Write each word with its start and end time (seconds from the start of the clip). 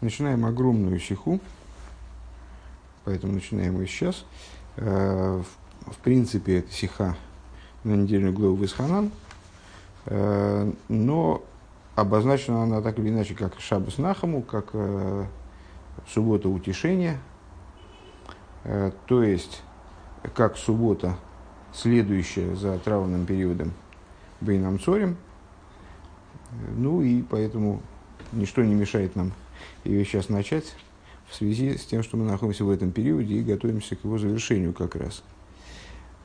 Начинаем 0.00 0.46
огромную 0.46 1.00
сиху, 1.00 1.40
поэтому 3.04 3.32
начинаем 3.32 3.80
ее 3.80 3.88
сейчас. 3.88 4.24
Э, 4.76 5.42
в 5.86 5.96
принципе, 6.04 6.58
это 6.58 6.72
сиха 6.72 7.16
на 7.82 7.94
недельную 7.94 8.32
главу 8.32 8.54
Висханан, 8.54 9.10
э, 10.06 10.72
но 10.88 11.42
обозначена 11.96 12.62
она 12.62 12.80
так 12.80 13.00
или 13.00 13.08
иначе 13.08 13.34
как 13.34 13.58
Шабас 13.58 13.98
Нахаму, 13.98 14.42
как 14.42 14.68
э, 14.72 15.24
суббота 16.06 16.48
утешения, 16.48 17.18
то 19.06 19.22
есть 19.22 19.62
как 20.34 20.56
суббота, 20.56 21.16
следующая 21.72 22.54
за 22.54 22.78
травным 22.78 23.26
периодом 23.26 23.72
Бейнам 24.40 24.78
Цорем. 24.78 25.16
Ну 26.76 27.02
и 27.02 27.22
поэтому 27.22 27.82
ничто 28.32 28.62
не 28.62 28.74
мешает 28.74 29.16
нам 29.16 29.32
ее 29.84 30.04
сейчас 30.04 30.28
начать 30.28 30.74
в 31.28 31.34
связи 31.34 31.76
с 31.76 31.84
тем, 31.84 32.02
что 32.02 32.16
мы 32.16 32.24
находимся 32.24 32.64
в 32.64 32.70
этом 32.70 32.90
периоде 32.90 33.34
и 33.34 33.42
готовимся 33.42 33.96
к 33.96 34.04
его 34.04 34.18
завершению 34.18 34.72
как 34.72 34.96
раз. 34.96 35.22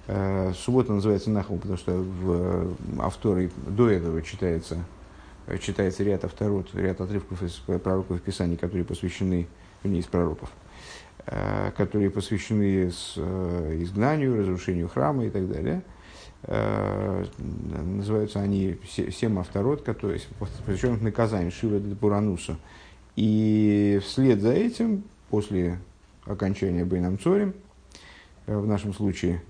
Э, 0.08 0.52
суббота 0.54 0.92
называется 0.92 1.30
Нахум, 1.30 1.60
потому 1.60 1.78
что 1.78 1.94
в 1.94 2.32
э, 2.32 2.72
авторе 3.00 3.50
до 3.68 3.90
этого 3.90 4.22
читается, 4.22 4.84
э, 5.48 5.58
читается 5.60 6.04
ряд 6.04 6.26
авторот, 6.26 6.74
ряд 6.74 7.00
отрывков 7.00 7.42
из 7.42 7.54
пророков 7.54 8.22
Писаний, 8.22 8.58
которые 8.58 8.84
посвящены, 8.84 9.48
не 9.84 10.00
из 10.00 10.06
пророков, 10.06 10.50
которые 11.76 12.10
посвящены 12.10 12.88
изгнанию, 12.88 14.40
разрушению 14.40 14.88
храма 14.88 15.26
и 15.26 15.30
так 15.30 15.50
далее. 15.50 15.82
Называются 17.38 18.40
они 18.40 18.78
семь 18.88 19.38
авторот, 19.38 19.82
которые 19.82 20.22
посвященных 20.40 21.02
наказанию 21.02 21.52
Шива 21.52 21.80
Бурануса. 21.80 22.58
И 23.16 24.00
вслед 24.04 24.42
за 24.42 24.52
этим, 24.54 25.04
после 25.30 25.80
окончания 26.26 26.86
Бейнам 26.86 27.20
Цорим, 27.20 27.54
э, 28.48 28.58
в 28.58 28.66
нашем 28.66 28.94
случае 28.94 29.42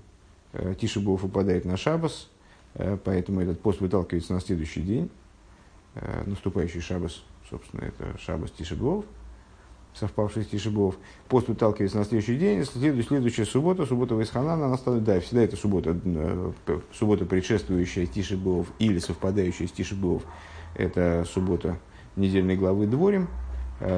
э, 0.52 0.74
Тишебов 0.78 1.22
выпадает 1.22 1.64
на 1.64 1.76
Шабас, 1.76 2.28
э, 2.74 2.98
поэтому 3.02 3.40
этот 3.40 3.60
пост 3.60 3.80
выталкивается 3.80 4.32
на 4.34 4.40
следующий 4.40 4.82
день. 4.82 5.10
Наступающий 6.26 6.80
Шабас, 6.80 7.22
собственно, 7.48 7.82
это 7.82 8.18
Шабас 8.18 8.50
Тишебов, 8.50 9.04
совпавший 9.94 10.42
с 10.42 10.48
Тишебов. 10.48 10.96
Пост 11.28 11.46
выталкивается 11.46 11.98
на 11.98 12.04
следующий 12.04 12.36
день, 12.36 12.64
следующая, 12.64 13.08
следующая 13.08 13.44
суббота, 13.44 13.86
суббота 13.86 14.16
Вайсханана, 14.16 14.66
она 14.66 14.76
становится, 14.76 15.12
да, 15.12 15.20
всегда 15.20 15.42
это 15.42 15.56
суббота, 15.56 15.96
суббота, 16.92 17.26
предшествующая 17.26 18.06
Тишебов 18.06 18.66
или 18.80 18.98
совпадающая 18.98 19.68
с 19.68 19.70
Тишебов, 19.70 20.24
это 20.74 21.24
суббота 21.32 21.78
недельной 22.16 22.56
главы 22.56 22.88
Дворим, 22.88 23.28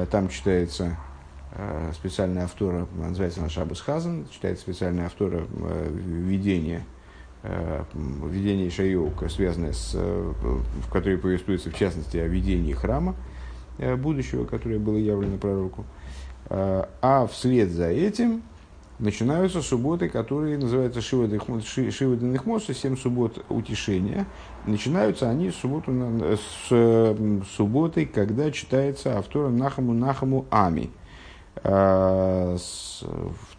там 0.09 0.29
читается 0.29 0.97
э, 1.53 1.91
специальная 1.93 2.43
автора, 2.43 2.87
называется 2.95 3.39
она 3.39 3.49
Шабас 3.49 3.81
Хазан, 3.81 4.27
читается 4.31 4.63
специальная 4.63 5.05
автора 5.05 5.45
э, 5.47 5.89
введения, 5.93 6.85
введение 7.93 8.69
Шайоука, 8.69 9.29
связанное 9.29 9.71
с, 9.71 9.93
в 9.93 10.91
которой 10.91 11.17
повествуется 11.17 11.69
в 11.69 11.75
частности 11.75 12.17
о 12.17 12.27
ведении 12.27 12.73
храма 12.73 13.15
будущего, 13.77 14.43
которое 14.43 14.79
было 14.79 14.97
явлено 14.97 15.37
пророку. 15.37 15.85
А 16.49 17.27
вслед 17.31 17.69
за 17.69 17.89
этим 17.89 18.41
начинаются 18.99 19.61
субботы, 19.61 20.09
которые 20.09 20.57
называются 20.57 21.01
Шива 21.01 21.27
Денехмоса, 21.27 22.73
семь 22.73 22.97
суббот 22.97 23.43
утешения. 23.49 24.25
Начинаются 24.65 25.29
они 25.29 25.51
субботу, 25.51 25.91
с 26.37 27.45
субботы, 27.55 28.05
когда 28.05 28.51
читается 28.51 29.17
автором 29.17 29.57
Нахаму 29.57 29.93
Нахаму 29.93 30.45
Ами. 30.49 30.89
А, 31.63 32.57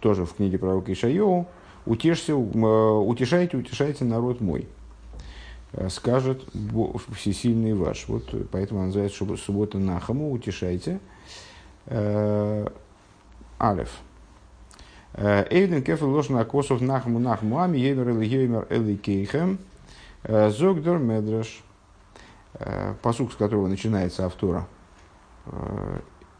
тоже 0.00 0.25
в 0.25 0.34
книге 0.34 0.58
пророка 0.58 0.92
Ишайоу. 0.92 1.47
Утешься, 1.86 2.36
утешайте, 2.36 3.56
утешайте 3.56 4.05
народ 4.05 4.41
мой 4.41 4.68
а, 5.73 5.89
скажет 5.89 6.42
всесильный 7.14 7.74
ваш. 7.74 8.07
Вот 8.08 8.24
поэтому 8.51 8.80
он 8.80 8.86
называется 8.86 9.24
суббота 9.36 9.79
Нахаму, 9.79 10.33
утешайте. 10.33 11.01
А, 11.86 12.70
Алеф. 13.61 13.90
Эйден 15.14 15.83
кефел 15.83 16.11
ложна 16.11 16.45
косов 16.45 16.80
нахму 16.80 17.19
нахму 17.19 17.58
ами 17.58 17.79
евер 17.79 18.11
или 18.11 18.24
евер 18.27 18.67
или 18.70 18.96
кейхем. 18.96 19.58
Зогдер 20.24 20.98
медраш. 20.98 21.63
Посук, 23.02 23.33
с 23.33 23.36
которого 23.36 23.69
начинается 23.69 24.27
автора, 24.27 24.67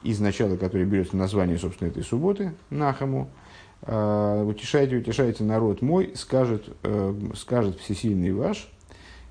из 0.03 0.19
начала, 0.21 0.57
который 0.57 0.85
берется 0.85 1.17
название, 1.17 1.59
собственно, 1.59 1.89
этой 1.89 2.03
субботы, 2.03 2.55
Нахаму, 2.71 3.29
утешайте, 3.83 4.97
утешайте 4.97 5.45
народ 5.45 5.83
мой, 5.83 6.13
скажет, 6.17 6.65
скажет 7.37 7.79
всесильный 7.79 8.33
ваш, 8.33 8.69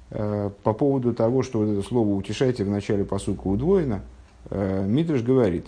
по 0.09 0.73
поводу 0.73 1.13
того, 1.13 1.43
что 1.43 1.59
вот 1.59 1.69
это 1.69 1.81
слово 1.81 2.13
«утешайте» 2.13 2.63
в 2.63 2.69
начале 2.69 3.03
посука 3.03 3.47
удвоено, 3.47 4.03
Митриш 4.51 5.23
говорит, 5.23 5.65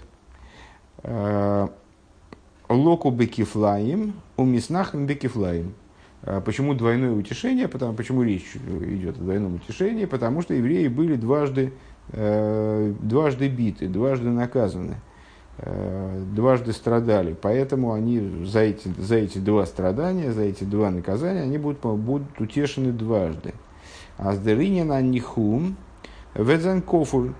Локу 2.69 3.09
бекифлаем, 3.09 4.13
у 4.37 4.45
миснахм 4.45 5.07
бекифлаем. 5.07 5.73
А 6.21 6.39
почему 6.39 6.75
двойное 6.75 7.11
утешение? 7.11 7.67
Потому, 7.67 7.95
почему 7.95 8.21
речь 8.21 8.55
идет 8.55 9.17
о 9.17 9.21
двойном 9.21 9.55
утешении? 9.55 10.05
Потому 10.05 10.43
что 10.43 10.53
евреи 10.53 10.87
были 10.87 11.15
дважды, 11.15 11.73
э, 12.11 12.93
дважды 13.01 13.47
биты, 13.47 13.87
дважды 13.87 14.29
наказаны, 14.29 14.97
э, 15.57 16.23
дважды 16.35 16.73
страдали. 16.73 17.35
Поэтому 17.41 17.93
они 17.93 18.45
за 18.45 18.59
эти, 18.59 18.87
за 18.99 19.15
эти 19.15 19.39
два 19.39 19.65
страдания, 19.65 20.31
за 20.31 20.43
эти 20.43 20.63
два 20.63 20.91
наказания, 20.91 21.41
они 21.41 21.57
будут, 21.57 21.79
будут 21.79 22.39
утешены 22.39 22.91
дважды. 22.91 23.55
А 24.19 24.33
с 24.33 24.39
на 24.39 25.01
нихум, 25.01 25.75
ведзен 26.35 26.83
кофур, 26.83 27.33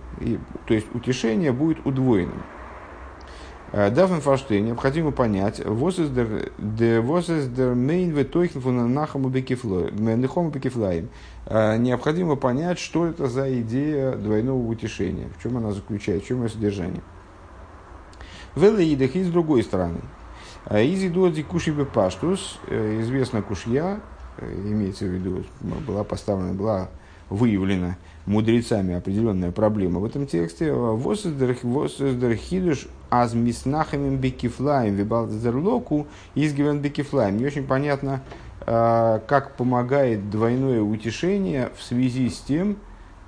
то 0.65 0.73
есть 0.73 0.87
утешение 0.95 1.51
будет 1.51 1.85
удвоенным. 1.85 2.41
Э, 3.71 3.91
Дафн 3.91 4.19
Фаштейн 4.19 4.65
необходимо 4.65 5.11
понять, 5.11 5.59
was 5.59 5.99
is 5.99 6.09
der 6.09 7.75
main 7.75 8.11
витойхен 8.11 8.61
von 8.61 8.87
Нахаму 8.87 9.29
Бекифлаем. 9.29 11.09
Э, 11.45 11.77
необходимо 11.77 12.35
понять, 12.35 12.79
что 12.79 13.05
это 13.05 13.27
за 13.27 13.61
идея 13.61 14.13
двойного 14.13 14.65
утешения, 14.65 15.27
в 15.37 15.43
чем 15.43 15.57
она 15.57 15.71
заключается, 15.71 16.25
в 16.25 16.27
чем 16.27 16.43
ее 16.43 16.49
содержание. 16.49 17.01
Велеидах 18.55 19.15
и 19.15 19.23
с 19.23 19.29
другой 19.29 19.61
стороны. 19.63 19.99
Э, 20.65 20.83
Изи 20.83 21.09
доди 21.09 21.43
кушибе 21.43 21.85
паштус, 21.85 22.59
известна 22.67 23.43
кушья, 23.43 23.99
имеется 24.41 25.05
в 25.05 25.09
виду, 25.09 25.43
была 25.85 26.03
поставлена, 26.03 26.53
была 26.53 26.89
выявлена 27.29 27.97
мудрецами 28.25 28.95
определенная 28.95 29.51
проблема 29.51 29.99
в 29.99 30.05
этом 30.05 30.25
тексте. 30.25 30.73
Восездер 30.73 31.53
хидуш 32.35 32.87
аз 33.09 33.33
миснахамим 33.33 34.17
бекифлаем 34.17 34.95
вибалдерлоку 34.95 36.07
изгивен 36.35 36.79
бекифлаем. 36.79 37.37
Не 37.37 37.45
очень 37.45 37.65
понятно, 37.65 38.21
а, 38.61 39.19
как 39.27 39.55
помогает 39.55 40.29
двойное 40.29 40.81
утешение 40.81 41.69
в 41.77 41.83
связи 41.83 42.29
с 42.29 42.39
тем, 42.39 42.77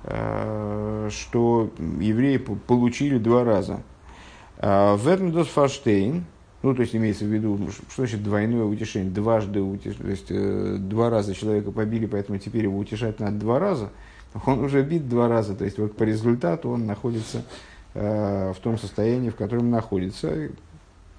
а, 0.04 1.08
что 1.10 1.70
евреи 2.00 2.36
получили 2.38 3.18
два 3.18 3.44
раза. 3.44 3.80
А, 4.58 4.96
Вернедос 4.96 5.48
Фаштейн, 5.48 6.24
ну, 6.62 6.74
то 6.74 6.82
есть 6.82 6.94
имеется 6.94 7.24
в 7.24 7.28
виду, 7.28 7.58
что 7.90 8.02
значит 8.02 8.22
двойное 8.22 8.64
утешение, 8.64 9.10
дважды 9.10 9.60
утеш... 9.60 9.96
то 9.96 10.08
есть 10.08 10.26
э, 10.30 10.76
два 10.78 11.10
раза 11.10 11.34
человека 11.34 11.72
побили, 11.72 12.06
поэтому 12.06 12.38
теперь 12.38 12.64
его 12.64 12.78
утешать 12.78 13.18
надо 13.18 13.38
два 13.38 13.58
раза– 13.58 13.90
он 14.46 14.60
уже 14.60 14.82
бит 14.82 15.08
два 15.08 15.28
раза, 15.28 15.54
то 15.54 15.64
есть 15.64 15.78
вот 15.78 15.96
по 15.96 16.02
результату 16.04 16.70
он 16.70 16.86
находится 16.86 17.44
в 17.94 18.56
том 18.62 18.78
состоянии, 18.78 19.30
в 19.30 19.36
котором 19.36 19.70
находится. 19.70 20.48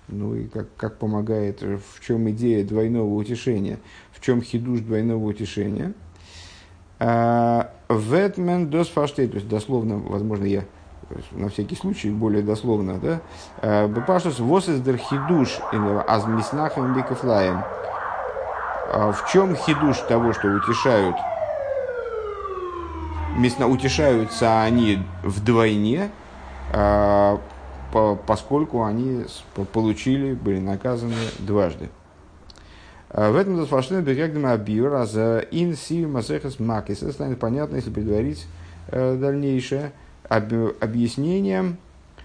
Ну 0.07 0.35
и 0.35 0.47
как, 0.47 0.67
как 0.75 0.97
помогает, 0.97 1.61
в 1.61 1.99
чем 2.05 2.29
идея 2.31 2.65
двойного 2.65 3.13
утешения, 3.13 3.79
в 4.11 4.21
чем 4.21 4.41
хидуш 4.41 4.81
двойного 4.81 5.23
утешения. 5.23 5.93
Э, 6.99 7.65
Ветмен 7.89 8.69
дос 8.69 8.87
фаштей, 8.89 9.27
то 9.27 9.35
есть 9.35 9.47
дословно, 9.47 9.97
возможно, 9.97 10.45
я 10.45 10.63
на 11.31 11.49
всякий 11.49 11.75
случай, 11.75 12.09
более 12.09 12.41
дословно, 12.41 12.97
да, 12.97 13.21
э, 13.61 13.87
Бепаштус 13.87 14.39
восездер 14.39 14.97
хидуш 14.97 15.59
азмиснахам 16.07 16.95
бикафлаем. 16.95 17.63
Э, 18.91 19.11
в 19.11 19.29
чем 19.31 19.55
хидуш 19.55 19.97
того, 20.07 20.33
что 20.33 20.47
утешают 20.47 21.15
утешаются 23.35 24.61
они 24.61 24.99
вдвойне, 25.23 26.03
а, 26.03 26.22
поскольку 28.25 28.83
они 28.83 29.25
получили, 29.71 30.33
были 30.33 30.59
наказаны 30.59 31.15
дважды. 31.39 31.89
А, 33.09 33.31
в 33.31 33.35
этом 33.35 33.57
достаточно 33.57 34.01
бегагдам 34.01 34.47
абьюр, 34.47 34.93
а 34.95 35.05
за 35.05 35.45
ин 35.51 35.75
си 35.75 36.05
масехас 36.05 36.59
макис. 36.59 37.03
Это 37.03 37.11
станет 37.11 37.39
понятно, 37.39 37.75
если 37.75 37.91
предварить 37.91 38.47
э, 38.87 39.15
дальнейшее 39.15 39.91
объяснением 40.27 41.77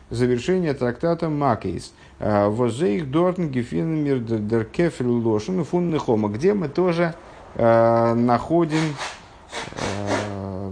завершение 0.08 0.72
трактата 0.72 1.28
Макейс. 1.28 1.92
Возейх 2.18 3.10
Дортен 3.10 3.50
Гефинмир 3.50 4.20
Деркефель 4.20 5.06
Лошен 5.06 5.64
Фуннехома, 5.64 6.30
где 6.30 6.54
мы 6.54 6.68
тоже 6.68 7.14
находим 7.54 8.94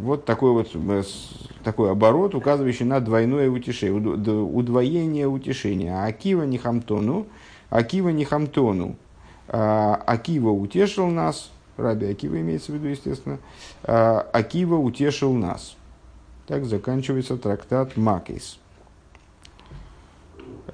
вот 0.06 0.24
такой 0.24 0.52
вот 0.52 0.68
такой 1.62 1.90
оборот, 1.90 2.34
указывающий 2.34 2.86
на 2.86 3.00
двойное 3.00 3.50
утешение, 3.50 4.00
удвоение 4.00 5.26
утешения. 5.26 6.02
Акива 6.04 6.44
Нихамтону, 6.44 7.26
Акива 7.68 8.08
Нихамтону. 8.08 8.96
Акива 9.48 10.50
утешил 10.50 11.08
нас, 11.08 11.50
Раби 11.76 12.06
Акива 12.06 12.40
имеется 12.40 12.72
в 12.72 12.76
виду, 12.76 12.88
естественно, 12.88 13.38
Акива 13.82 14.76
утешил 14.76 15.34
нас. 15.34 15.76
Так 16.46 16.64
заканчивается 16.64 17.36
трактат 17.36 17.96
Макейс. 17.96 18.58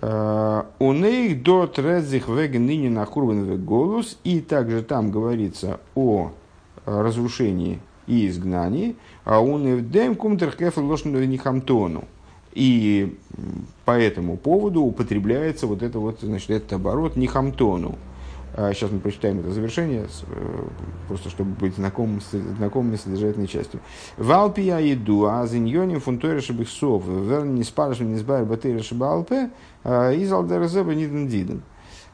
У 0.02 0.92
них 0.92 1.42
до 1.42 1.66
трезих 1.66 2.28
веген 2.28 2.66
ныне 2.66 2.90
на 2.90 3.06
голос. 3.06 4.18
И 4.24 4.40
также 4.40 4.82
там 4.82 5.10
говорится 5.10 5.80
о 5.94 6.32
разрушении 6.84 7.80
и 8.06 8.28
изгнании. 8.28 8.96
А 9.24 9.40
он 9.40 9.66
и 9.66 9.80
дем 9.80 10.14
кумтерхефл 10.14 10.80
нихамтону. 10.80 12.04
И 12.52 13.18
по 13.84 13.92
этому 13.92 14.36
поводу 14.36 14.82
употребляется 14.82 15.66
вот 15.66 15.82
это 15.82 15.98
вот, 15.98 16.20
значит, 16.20 16.50
этот 16.50 16.74
оборот 16.74 17.16
нихамтону. 17.16 17.96
Сейчас 18.54 18.90
а, 18.90 18.94
мы 18.94 19.00
прочитаем 19.00 19.40
это 19.40 19.50
завершение, 19.50 20.04
э, 20.26 20.64
просто 21.08 21.30
чтобы 21.30 21.52
быть 21.52 21.74
знакомым, 21.74 22.20
знакомыми 22.58 22.96
с 22.96 23.02
содержательной 23.02 23.46
частью. 23.46 23.80
Валпия 24.18 24.76
еду, 24.76 25.26
а 25.26 25.46
зиньоним 25.46 26.00
фунтойра 26.00 26.42
шабихсов, 26.42 27.06
верн 27.06 27.54
не 27.54 27.64
спараш 27.64 28.00
не 28.00 28.16
избавь 28.16 28.46
батыра 28.46 28.82
шабалпе, 28.82 29.48
а, 29.84 30.12
из 30.12 30.30
алдерзеба 30.30 30.94
ниден 30.94 31.28
диден. 31.28 31.62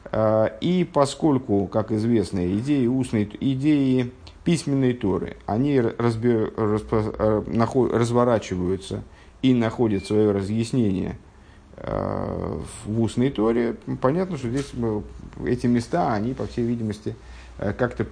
А, 0.05 0.45
и 0.61 0.85
поскольку, 0.85 1.67
как 1.67 1.91
известно, 1.91 2.47
идеи 2.57 2.87
устной, 2.87 3.29
идеи 3.41 4.13
письменной 4.43 4.93
Торы, 4.93 5.37
они 5.45 5.79
разбер, 5.79 6.53
распро, 6.55 7.13
э, 7.17 7.43
наход, 7.47 7.93
разворачиваются 7.93 9.03
и 9.41 9.53
находят 9.53 10.05
свое 10.05 10.31
разъяснение– 10.31 11.17
Э, 11.81 12.59
в 12.85 13.01
устной 13.01 13.29
Торе, 13.29 13.77
понятно, 14.01 14.37
что 14.37 14.49
здесь 14.49 14.71
э, 14.73 15.01
эти 15.45 15.65
места, 15.67 16.13
они, 16.13 16.33
по 16.33 16.45
всей 16.45 16.65
видимости, 16.65 17.15
как-то 17.57 18.05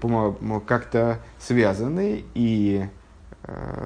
как 0.66 1.22
связаны, 1.40 2.24
и 2.34 2.86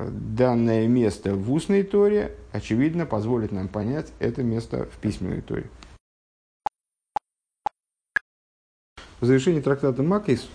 данное 0.10 0.88
место 0.88 1.36
в 1.36 1.52
устной 1.52 1.84
Торе, 1.84 2.36
очевидно, 2.52 3.06
позволит 3.06 3.52
нам 3.52 3.68
понять 3.68 4.12
это 4.18 4.42
место 4.42 4.88
в 4.92 4.98
письменной 4.98 5.42
Торе. 5.42 5.70
В 9.20 9.26
завершении 9.26 9.62
трактата 9.62 10.02
Макис, 10.02 10.50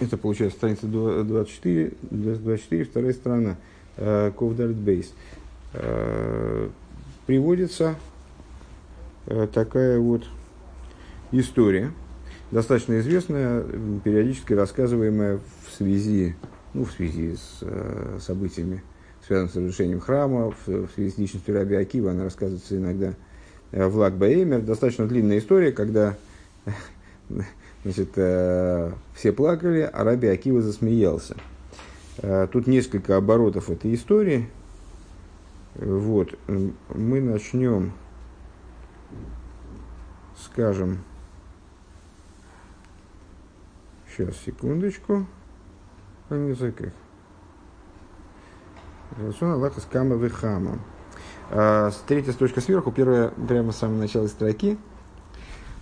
это 0.00 0.16
получается 0.16 0.58
страница 0.58 0.86
24, 0.86 1.92
24 2.10 2.84
вторая 2.84 3.12
сторона, 3.12 3.56
Ковдарт 3.96 4.74
Бейс, 4.74 5.12
приводится 7.26 7.96
Э, 9.26 9.48
такая 9.50 9.98
вот 9.98 10.24
история, 11.32 11.92
достаточно 12.50 13.00
известная, 13.00 13.64
периодически 14.04 14.52
рассказываемая 14.52 15.38
в 15.66 15.72
связи, 15.72 16.34
ну, 16.74 16.84
в 16.84 16.92
связи 16.92 17.36
с 17.36 17.58
э, 17.62 18.18
событиями, 18.20 18.82
связанными 19.26 19.50
с 19.50 19.56
разрушением 19.56 20.00
храма, 20.00 20.52
в, 20.66 20.88
связи 20.94 21.10
с 21.10 21.18
личностью 21.18 21.54
Раби 21.54 21.74
Акива, 21.74 22.10
она 22.10 22.24
рассказывается 22.24 22.76
иногда 22.76 23.14
э, 23.72 23.86
в 23.86 23.96
Лак. 23.96 24.18
Достаточно 24.18 25.06
длинная 25.06 25.38
история, 25.38 25.72
когда 25.72 26.16
значит, 27.84 28.10
э, 28.16 28.92
все 29.14 29.32
плакали, 29.32 29.88
а 29.92 30.02
Раби 30.02 30.26
Акива 30.26 30.60
засмеялся. 30.60 31.36
Э, 32.18 32.48
тут 32.50 32.66
несколько 32.66 33.16
оборотов 33.16 33.70
этой 33.70 33.94
истории. 33.94 34.48
Вот, 35.76 36.38
мы 36.46 37.20
начнем 37.20 37.92
скажем, 40.54 40.98
сейчас, 44.08 44.36
секундочку, 44.44 45.26
на 46.28 46.48
языках. 46.48 46.92
Рацион 49.18 49.52
Аллаха 49.52 49.80
с 49.80 49.84
Кама 49.84 50.16
Вехама. 50.16 50.78
А, 51.50 51.90
третья 52.06 52.32
строчка 52.32 52.60
сверху, 52.60 52.92
первая 52.92 53.30
прямо 53.48 53.72
с 53.72 53.78
самого 53.78 53.98
начала 53.98 54.26
строки. 54.26 54.78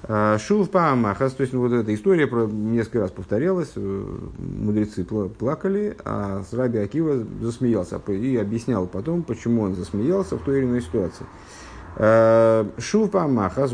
А, 0.05 0.39
Шул 0.39 0.67
Паамахас, 0.67 1.33
то 1.35 1.43
есть 1.43 1.55
вот 1.55 1.73
эта 1.73 1.95
история 1.95 2.27
про, 2.27 2.47
несколько 2.47 3.01
раз 3.01 3.11
повторялась, 3.13 3.73
э, 3.77 4.05
мудрецы 4.39 5.05
плакали, 5.05 5.97
а 6.05 6.43
Раби 6.53 6.79
Акива 6.79 7.25
засмеялся 7.41 8.01
и 8.09 8.37
объяснял 8.37 8.87
потом, 8.87 9.23
почему 9.23 9.63
он 9.63 9.75
засмеялся 9.75 10.37
в 10.37 10.43
той 10.43 10.59
или 10.59 10.67
иной 10.67 10.83
ситуации. 10.83 11.25
Э, 11.97 12.65
Шуфа 12.79 13.27
Махас, 13.29 13.73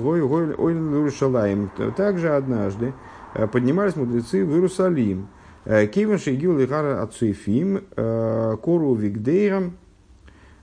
Иерусалим. 0.95 1.71
Также 1.97 2.31
однажды 2.31 2.93
э, 3.35 3.47
поднимались 3.47 3.97
мудрецы 3.97 4.45
в 4.45 4.53
Иерусалим. 4.53 5.29
Э, 5.65 5.87
Кивен 5.87 6.19
Шейгил 6.19 6.59
Лихара 6.59 7.03
Ацуефим, 7.03 7.85
Кору 7.95 8.95
Вигдейрам. 8.95 9.77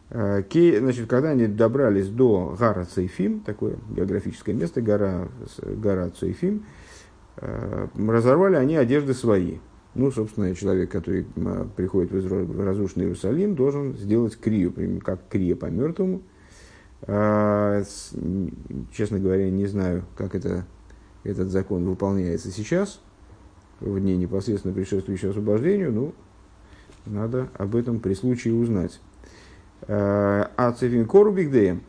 Значит, 0.09 1.07
когда 1.07 1.31
они 1.31 1.47
добрались 1.47 2.09
до 2.09 2.55
гора 2.59 2.85
Цейфим, 2.85 3.39
такое 3.39 3.77
географическое 3.89 4.53
место, 4.53 4.81
гора, 4.81 5.29
гора 5.61 6.09
Цейфим, 6.09 6.63
разорвали 7.37 8.55
они 8.55 8.75
одежды 8.75 9.13
свои. 9.13 9.57
Ну, 9.95 10.11
собственно, 10.11 10.53
человек, 10.53 10.91
который 10.91 11.25
приходит 11.75 12.11
в 12.11 12.63
разрушенный 12.63 13.05
Иерусалим, 13.05 13.55
должен 13.55 13.95
сделать 13.95 14.37
крию, 14.37 14.73
как 15.03 15.21
крия 15.29 15.55
по 15.55 15.65
мертвому– 15.65 16.21
а, 17.07 17.83
честно 18.91 19.19
говоря, 19.19 19.49
не 19.49 19.67
знаю, 19.67 20.05
как 20.17 20.33
это, 20.35 20.65
этот 21.23 21.49
закон 21.49 21.87
выполняется 21.87 22.49
сейчас, 22.49 22.99
в 23.79 23.99
дни 23.99 24.15
непосредственно 24.15 24.73
предшествующего 24.73 25.31
освобождению, 25.31 25.91
ну, 25.91 26.13
надо 27.05 27.49
об 27.55 27.75
этом 27.75 27.99
при 27.99 28.13
случае 28.15 28.55
узнать. 28.55 28.99
А 29.87 30.75
Цефин 30.77 31.05
Корубигдеем, 31.05 31.81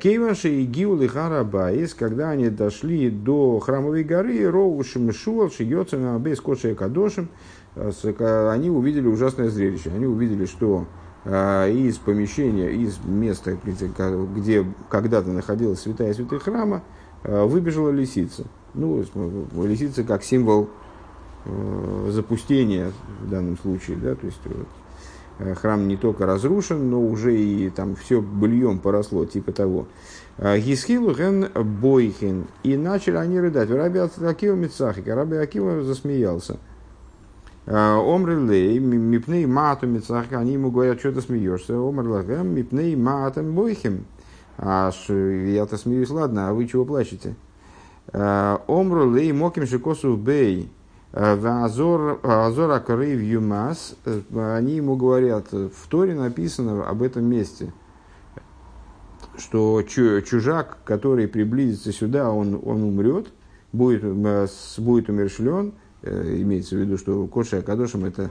Кейванши 0.00 0.50
и 0.50 0.64
Гиулы 0.64 1.08
Харабаис, 1.08 1.94
когда 1.94 2.30
они 2.30 2.50
дошли 2.50 3.10
до 3.10 3.58
храмовой 3.58 4.04
горы, 4.04 4.50
Роу 4.50 4.82
Шимшуал, 4.84 5.50
Шиёца 5.50 5.96
на 5.96 6.18
Бейс 6.18 6.40
Кодшия 6.40 6.74
Кадошим, 6.74 7.28
они 7.74 8.70
увидели 8.70 9.06
ужасное 9.06 9.48
зрелище. 9.48 9.90
Они 9.94 10.06
увидели, 10.06 10.46
что 10.46 10.86
из 11.24 11.96
помещения, 11.98 12.70
из 12.70 12.98
места, 13.04 13.56
где, 14.34 14.64
когда-то 14.88 15.30
находилась 15.30 15.80
святая 15.80 16.12
святых 16.12 16.42
храма, 16.42 16.82
выбежала 17.22 17.90
лисица. 17.90 18.44
Ну, 18.74 19.04
лисица 19.64 20.04
как 20.04 20.22
символ 20.22 20.68
э, 21.44 22.08
запустения 22.10 22.92
в 23.22 23.30
данном 23.30 23.58
случае, 23.58 23.96
да, 23.96 24.14
то 24.14 24.26
есть 24.26 24.40
э, 24.44 24.50
храм 25.56 25.86
не 25.86 25.96
только 25.96 26.26
разрушен, 26.26 26.90
но 26.90 27.00
уже 27.00 27.36
и 27.36 27.70
там 27.70 27.94
все 27.96 28.20
быльем 28.20 28.78
поросло, 28.78 29.24
типа 29.24 29.52
того. 29.52 29.86
А, 30.36 30.58
Гисхилу 30.58 31.14
ген 31.14 31.48
бойхин. 31.54 32.46
И 32.62 32.76
начали 32.76 33.16
они 33.16 33.40
рыдать. 33.40 33.70
Раби 33.70 33.98
Акива 33.98 34.54
Мицахик. 34.54 35.06
Раби 35.06 35.36
Акива 35.36 35.82
засмеялся. 35.82 36.58
Омрлей, 37.66 38.78
мипней 38.78 39.44
мату 39.44 39.86
мицахка, 39.86 40.38
они 40.38 40.54
ему 40.54 40.70
говорят, 40.70 41.00
что 41.00 41.12
ты 41.12 41.20
смеешься. 41.20 41.74
Омрлагем, 41.74 42.54
мипней 42.54 42.96
матом 42.96 43.52
бойхим. 43.52 44.06
А 44.56 44.90
я-то 45.08 45.76
смеюсь, 45.76 46.08
ладно, 46.08 46.48
а 46.48 46.54
вы 46.54 46.66
чего 46.66 46.86
плачете? 46.86 47.36
Омрулей 48.12 49.32
моким 49.32 49.66
шикосу 49.66 50.16
бей. 50.16 50.70
Азор 51.12 52.20
Акарей 52.70 53.16
Юмас, 53.24 53.96
они 54.34 54.76
ему 54.76 54.96
говорят, 54.96 55.52
в 55.52 55.88
Торе 55.88 56.14
написано 56.14 56.86
об 56.86 57.02
этом 57.02 57.24
месте, 57.24 57.72
что 59.36 59.82
чужак, 59.82 60.78
который 60.84 61.28
приблизится 61.28 61.92
сюда, 61.92 62.30
он, 62.30 62.60
он 62.62 62.82
умрет, 62.82 63.28
будет, 63.72 64.02
будет 64.78 65.08
умершлен, 65.08 65.72
Э, 66.02 66.36
имеется 66.42 66.76
в 66.76 66.78
виду, 66.78 66.96
что 66.96 67.26
Коша 67.26 67.58
Акадошем 67.58 68.04
это 68.04 68.22
э, 68.24 68.28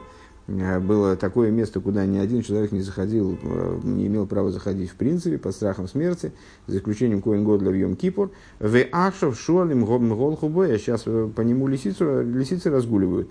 было 0.47 1.17
такое 1.17 1.51
место, 1.51 1.81
куда 1.81 2.05
ни 2.05 2.17
один 2.17 2.41
человек 2.41 2.71
не 2.71 2.79
заходил, 2.79 3.37
э, 3.41 3.79
не 3.83 4.07
имел 4.07 4.25
права 4.25 4.49
заходить 4.49 4.89
в 4.89 4.95
принципе, 4.95 5.37
под 5.37 5.53
страхом 5.53 5.89
смерти, 5.89 6.31
за 6.67 6.77
исключением 6.77 7.21
Коин 7.21 7.43
Годля 7.43 7.69
в 7.69 7.73
Йом 7.73 7.97
Кипур. 7.97 8.31
В 8.59 8.77
Ахшав 8.93 9.37
Шуалим 9.37 9.83
Голхубой, 9.83 10.73
а 10.73 10.79
сейчас 10.79 11.03
по 11.03 11.41
нему 11.41 11.67
лисицу, 11.67 12.21
лисицы 12.21 12.69
разгуливают. 12.69 13.29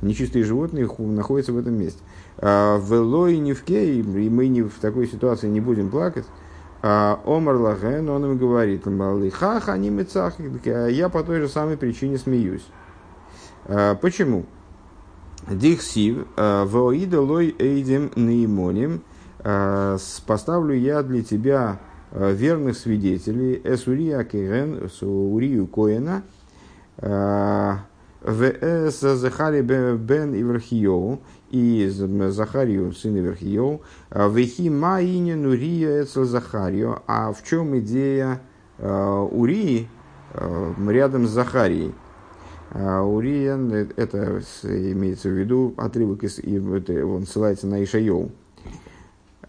Нечистые 0.00 0.44
животные 0.44 0.88
находятся 0.98 1.52
в 1.52 1.58
этом 1.58 1.78
месте. 1.78 2.00
В 2.36 2.92
Лой 2.92 3.38
не 3.38 3.52
в 3.52 3.62
Кей, 3.62 4.00
и 4.00 4.02
мы 4.02 4.48
не 4.48 4.62
в 4.62 4.72
такой 4.80 5.06
ситуации 5.06 5.48
не 5.48 5.60
будем 5.60 5.90
плакать. 5.90 6.24
Омар 6.82 7.56
Лаген, 7.56 8.08
он 8.10 8.24
им 8.24 8.36
говорит, 8.36 8.86
Лихах, 8.86 9.68
они 9.68 9.90
мецах, 9.90 10.34
я 10.64 11.08
по 11.08 11.22
той 11.22 11.40
же 11.40 11.48
самой 11.48 11.76
причине 11.76 12.18
смеюсь. 12.18 12.66
Почему? 14.02 14.44
Дихсив, 15.50 16.26
воида 16.36 17.20
лой 17.20 17.54
эйдем 17.58 18.10
наимоним, 18.16 19.02
поставлю 20.26 20.74
я 20.74 21.02
для 21.02 21.22
тебя 21.22 21.80
верных 22.12 22.78
свидетелей, 22.78 23.60
эсурия 23.62 24.24
кеген, 24.24 24.88
урию 25.02 25.66
коина, 25.66 26.22
в.с. 26.96 29.00
Захари 29.00 29.60
бен 29.60 30.34
Иверхиоу 30.34 31.20
и 31.50 31.86
Захарию, 31.88 32.92
сын 32.92 33.18
Иверхиоу, 33.18 33.82
Вехи 34.10 34.70
Маинин 34.70 35.44
Урия 35.44 36.04
Эцел 36.04 36.24
Захарио. 36.24 37.02
А 37.06 37.32
в 37.32 37.44
чем 37.44 37.78
идея 37.80 38.40
Урии 38.78 39.88
рядом 40.88 41.26
с 41.26 41.30
Захарией? 41.30 41.92
Урия, 42.74 43.56
это 43.96 44.42
имеется 44.64 45.28
в 45.28 45.32
виду 45.32 45.74
отрывок, 45.76 46.24
из, 46.24 46.38
это, 46.38 47.06
он 47.06 47.26
ссылается 47.26 47.66
на 47.66 47.82
Ишайоу. 47.82 48.32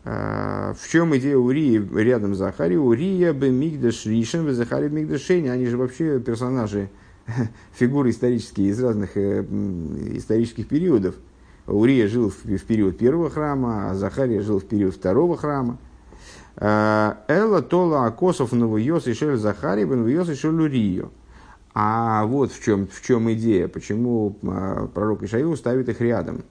В 0.03 0.87
чем 0.87 1.17
идея 1.17 1.37
Урии 1.37 1.83
рядом 1.99 2.35
с 2.35 2.37
Захарией? 2.37 2.77
Урия 2.77 3.33
бы 3.33 3.49
Мигдаш 3.49 4.05
Ришен, 4.05 4.53
Захария 4.53 4.89
Мигдашени. 4.89 5.47
Они 5.47 5.65
же 5.65 5.77
вообще 5.77 6.19
персонажи 6.19 6.89
фигуры 7.73 8.11
исторические 8.11 8.69
из 8.69 8.81
разных 8.81 9.17
э, 9.17 9.43
исторических 10.13 10.67
периодов. 10.67 11.15
Урия 11.67 12.07
жил 12.07 12.29
в, 12.29 12.59
период 12.65 12.97
первого 12.97 13.29
храма, 13.29 13.89
а 13.89 13.95
Захария 13.95 14.41
жил 14.41 14.59
в 14.59 14.65
период 14.65 14.95
второго 14.95 15.35
храма. 15.35 15.77
Э, 16.57 17.13
Эла 17.27 17.61
тола 17.61 18.05
акосов 18.05 18.51
новойос 18.51 19.07
и 19.07 19.13
шель 19.13 19.37
Захария, 19.37 19.85
новойос 19.85 20.29
и 20.29 20.35
шель 20.35 20.61
Урию. 20.61 21.11
А 21.75 22.25
вот 22.25 22.51
в 22.51 22.63
чем, 22.63 22.87
в 22.87 23.01
чем 23.01 23.31
идея, 23.33 23.67
почему 23.67 24.37
э, 24.41 24.87
пророк 24.93 25.23
Ишаил 25.23 25.55
ставит 25.57 25.89
их 25.89 26.01
рядом. 26.01 26.43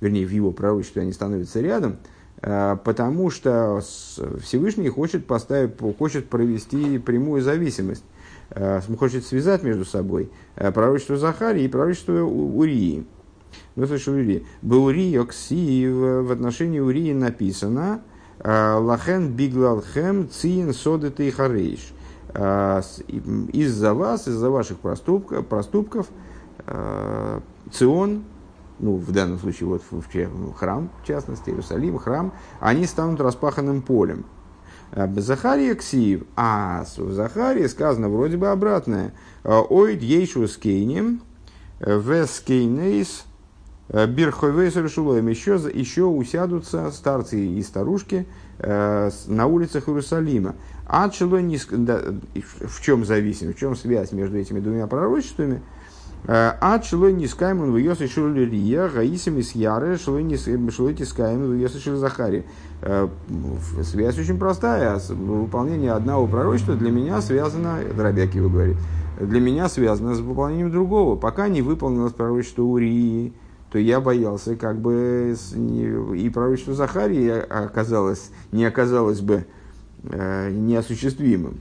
Вернее, 0.00 0.26
в 0.26 0.30
его 0.30 0.52
пророчестве 0.52 1.02
они 1.02 1.12
становятся 1.12 1.60
рядом, 1.60 1.96
э, 2.42 2.76
потому 2.84 3.30
что 3.30 3.80
Всевышний 4.42 4.90
хочет, 4.90 5.26
поставить, 5.26 5.72
хочет 5.98 6.28
провести 6.28 6.98
прямую 6.98 7.42
зависимость 7.42 8.04
Э, 8.54 8.80
хочет 8.98 9.24
связать 9.24 9.62
между 9.62 9.84
собой 9.84 10.30
пророчество 10.54 11.16
Захарии 11.16 11.64
и 11.64 11.68
пророчество 11.68 12.22
Урии. 12.22 13.06
Ну, 13.76 13.86
слушай, 13.86 14.14
Урии. 14.14 14.46
Баурии 14.60 15.16
Окси 15.16 15.88
в 15.88 16.30
отношении 16.30 16.78
Урии 16.78 17.12
написано 17.12 18.02
Лахен 18.44 19.32
биглалхем 19.32 20.28
циин 20.28 20.74
содеты 20.74 21.30
харейш. 21.30 21.92
Из-за 22.34 23.94
вас, 23.94 24.28
из-за 24.28 24.50
ваших 24.50 24.78
проступков, 24.78 25.46
проступков 25.46 26.06
Цион, 27.70 28.24
ну, 28.82 28.96
в 28.96 29.12
данном 29.12 29.38
случае 29.38 29.68
вот 29.68 29.82
в, 29.90 30.54
храм, 30.54 30.90
в 31.02 31.06
частности, 31.06 31.50
Иерусалим, 31.50 31.98
храм, 31.98 32.32
они 32.60 32.86
станут 32.86 33.20
распаханным 33.20 33.80
полем. 33.80 34.24
Э, 34.90 35.08
Захария 35.16 35.74
ксив, 35.74 36.24
а 36.36 36.84
в 36.96 37.12
Захарии 37.12 37.66
сказано 37.68 38.08
вроде 38.08 38.36
бы 38.36 38.48
обратное. 38.48 39.14
Ойд 39.44 40.02
ейшу 40.02 40.48
скейнем, 40.48 41.22
э, 41.80 41.96
в 41.96 42.26
скейнейс, 42.26 43.24
бирхойвейс 43.88 44.74
решулоем. 44.76 45.28
Еще, 45.28 45.60
еще 45.72 46.04
усядутся 46.04 46.90
старцы 46.90 47.38
и 47.38 47.62
старушки 47.62 48.26
на 48.58 49.46
улицах 49.46 49.88
Иерусалима. 49.88 50.54
А 50.86 51.06
не... 51.06 51.58
В 51.58 52.80
чем 52.82 53.04
зависимость, 53.04 53.56
в 53.56 53.60
чем 53.60 53.76
связь 53.76 54.12
между 54.12 54.38
этими 54.38 54.60
двумя 54.60 54.86
пророчествами? 54.86 55.62
А 56.24 56.78
члой 56.78 57.12
не 57.12 57.26
скаймон 57.26 57.72
в 57.72 57.76
йосы 57.76 58.06
шули 58.06 58.44
рия, 58.44 58.88
гаисим 58.88 59.38
из 59.38 59.56
яры, 59.56 59.98
шлой 59.98 60.22
не 60.22 60.36
скаймон 60.36 61.50
в 61.50 61.60
йосы 61.60 61.80
шули 61.80 61.96
захари. 61.96 62.44
Э, 62.80 63.08
связь 63.82 64.18
очень 64.18 64.38
простая. 64.38 65.00
Выполнение 65.08 65.92
одного 65.92 66.28
пророчества 66.28 66.76
для 66.76 66.92
меня 66.92 67.20
связано, 67.22 67.78
Рабиаки 67.98 68.36
его 68.36 68.48
говорит, 68.48 68.76
для 69.20 69.40
меня 69.40 69.68
связано 69.68 70.14
с 70.14 70.20
выполнением 70.20 70.70
другого. 70.70 71.16
Пока 71.16 71.48
не 71.48 71.60
выполнилось 71.60 72.12
пророчество 72.12 72.62
Урии, 72.62 73.32
то 73.72 73.78
я 73.78 74.00
боялся, 74.00 74.54
как 74.54 74.78
бы 74.80 75.34
и 75.56 76.30
пророчество 76.32 76.74
Захарии 76.74 77.30
оказалось, 77.30 78.30
не 78.52 78.64
оказалось 78.64 79.20
бы 79.20 79.34
э, 79.34 79.44
неосуществимым. 80.04 81.60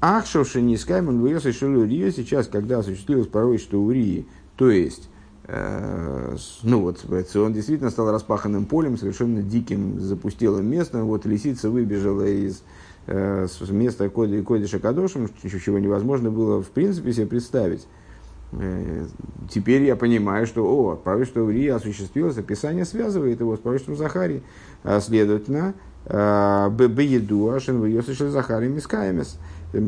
Ахшовши 0.00 0.60
не 0.60 0.76
скаймон 0.76 1.20
выес 1.20 1.44
еще 1.44 1.66
Урию 1.66 2.12
сейчас, 2.12 2.46
когда 2.46 2.78
осуществилось 2.78 3.26
пророчество 3.26 3.78
Урии, 3.78 4.26
то 4.56 4.70
есть, 4.70 5.08
э, 5.44 6.36
ну 6.62 6.80
вот, 6.80 7.04
он 7.34 7.52
действительно 7.52 7.90
стал 7.90 8.10
распаханным 8.12 8.66
полем, 8.66 8.98
совершенно 8.98 9.42
диким, 9.42 9.98
запустелым 10.00 10.66
местом. 10.66 11.06
Вот 11.06 11.24
лисица 11.24 11.70
выбежала 11.70 12.24
из 12.24 12.62
э, 13.06 13.46
места 13.70 14.08
Коди, 14.10 14.42
Кодиша 14.42 14.78
Кадошем, 14.78 15.30
чего 15.42 15.78
невозможно 15.78 16.30
было 16.30 16.62
в 16.62 16.68
принципе 16.68 17.12
себе 17.12 17.26
представить. 17.26 17.86
Э, 18.52 19.06
теперь 19.50 19.82
я 19.84 19.96
понимаю, 19.96 20.46
что 20.46 20.64
о, 20.64 20.96
пророчество 20.96 21.40
Урии 21.40 21.68
осуществилось, 21.68 22.38
описание 22.38 22.84
связывает 22.84 23.40
его 23.40 23.56
с 23.56 23.60
пророчеством 23.60 23.96
Захарии. 23.96 24.42
А, 24.84 25.00
следовательно, 25.00 25.74
э, 26.06 26.70
Бееду 26.70 27.50
Ашин 27.50 27.82
Вьосишель 27.82 28.30
Захарий 28.30 28.68
Мискаемес. 28.68 29.38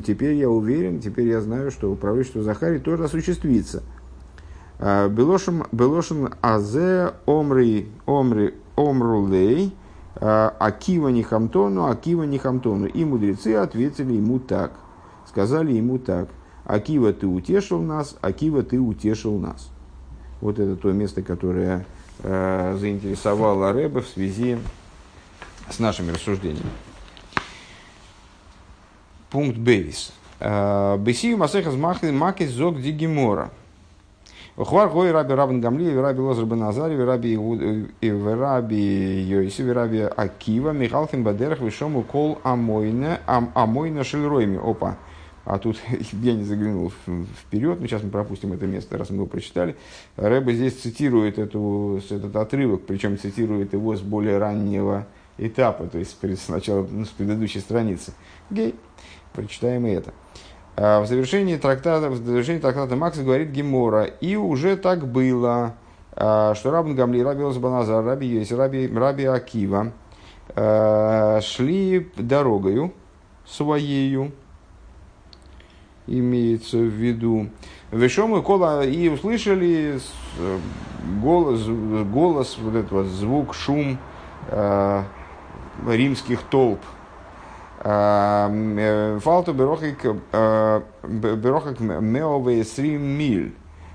Теперь 0.06 0.34
я 0.34 0.50
уверен, 0.50 1.00
теперь 1.00 1.28
я 1.28 1.40
знаю, 1.40 1.70
что 1.70 1.94
пророчество 1.94 2.42
Захарии 2.42 2.78
тоже 2.78 3.04
осуществится. 3.04 3.82
А, 4.78 5.08
Белошин 5.08 6.34
Азе 6.40 7.12
Омри 7.26 7.88
Омри 8.06 8.54
Омрулей 8.76 9.74
а, 10.16 10.54
Акива 10.58 11.08
Нихамтону 11.08 11.86
Акива 11.86 12.24
Нихамтону. 12.24 12.86
И 12.86 13.04
мудрецы 13.04 13.54
ответили 13.54 14.14
ему 14.14 14.38
так. 14.38 14.72
Сказали 15.26 15.72
ему 15.72 15.98
так. 15.98 16.28
Акива, 16.64 17.12
ты 17.12 17.26
утешил 17.26 17.80
нас, 17.80 18.16
Акива, 18.20 18.62
ты 18.62 18.78
утешил 18.78 19.38
нас. 19.38 19.70
Вот 20.40 20.58
это 20.58 20.76
то 20.76 20.92
место, 20.92 21.22
которое 21.22 21.86
э, 22.22 22.76
заинтересовало 22.78 23.72
Рэба 23.72 24.02
в 24.02 24.06
связи 24.06 24.58
с 25.70 25.78
нашими 25.78 26.12
рассуждениями. 26.12 26.70
Пункт 29.30 29.58
Бейс. 29.58 30.12
Э, 30.40 30.96
Бесию 30.98 31.38
Масехас 31.38 31.74
Макис 31.74 32.50
Зог 32.50 32.80
Дигимора. 32.80 33.50
Хвар 34.56 34.88
гой 34.88 35.12
раби 35.12 35.34
Рабин 35.34 35.60
Гамли, 35.60 35.94
раби 35.94 36.20
Лозар 36.20 36.44
бен 36.44 36.64
Азари, 36.64 36.96
раби 36.96 37.38
раби 38.02 39.22
Йоиси, 39.22 39.62
раби 39.62 40.00
Акива, 40.00 40.72
Михалхин 40.72 41.22
Бадерах, 41.22 41.60
Вишому 41.60 42.02
Кол 42.02 42.40
Амойна, 42.42 43.20
Амойна 43.26 44.02
Шельройми. 44.02 44.58
Опа. 44.58 44.96
А 45.44 45.58
тут 45.58 45.78
я 46.12 46.34
не 46.34 46.42
заглянул 46.44 46.92
вперед, 47.40 47.80
но 47.80 47.86
сейчас 47.86 48.02
мы 48.02 48.10
пропустим 48.10 48.52
это 48.52 48.66
место, 48.66 48.98
раз 48.98 49.10
мы 49.10 49.16
его 49.16 49.26
прочитали. 49.26 49.76
Рэба 50.16 50.52
здесь 50.52 50.74
цитирует 50.74 51.38
эту, 51.38 52.02
этот 52.10 52.34
отрывок, 52.34 52.82
причем 52.84 53.16
цитирует 53.16 53.72
его 53.72 53.96
с 53.96 54.00
более 54.00 54.38
раннего 54.38 55.06
этапа, 55.38 55.86
то 55.86 55.98
есть 55.98 56.18
сначала 56.44 56.86
ну, 56.90 57.04
с 57.04 57.08
предыдущей 57.08 57.60
страницы. 57.60 58.12
Гей. 58.50 58.74
Прочитаем 59.32 59.86
и 59.86 59.90
это. 59.90 60.12
А 60.76 61.00
в 61.00 61.06
завершении 61.06 61.56
трактата, 61.56 62.10
в 62.10 62.16
завершении 62.16 62.60
трактата 62.60 62.96
Макс 62.96 63.18
говорит 63.18 63.50
Гемора, 63.50 64.04
и 64.04 64.36
уже 64.36 64.76
так 64.76 65.06
было, 65.06 65.74
а, 66.12 66.54
что 66.54 66.70
Рабин 66.70 66.94
Гамли, 66.94 67.20
Раби 67.20 67.42
Лозбаназар, 67.42 68.04
Раби 68.04 68.26
Йоси, 68.26 68.54
Раби, 68.54 68.88
Раби 68.88 69.24
Акива 69.24 69.92
а, 70.54 71.40
шли 71.40 72.10
дорогою 72.16 72.92
своею, 73.46 74.32
имеется 76.06 76.78
в 76.78 76.90
виду, 76.90 77.48
Вешом 77.90 78.36
и 78.36 78.42
кола, 78.42 78.84
и 78.84 79.08
услышали 79.08 79.98
голос, 81.22 81.66
голос, 81.66 82.58
вот 82.60 82.74
этот 82.74 82.92
вот 82.92 83.06
звук, 83.06 83.54
шум 83.54 83.98
э, 84.48 85.02
римских 85.86 86.42
толп, 86.42 86.80
Э, 87.80 89.18
Фалту 89.22 89.52
берохик 89.52 90.04
э, 90.32 90.82
меовые 91.02 92.64
срим 92.64 93.02
миль. 93.02 93.54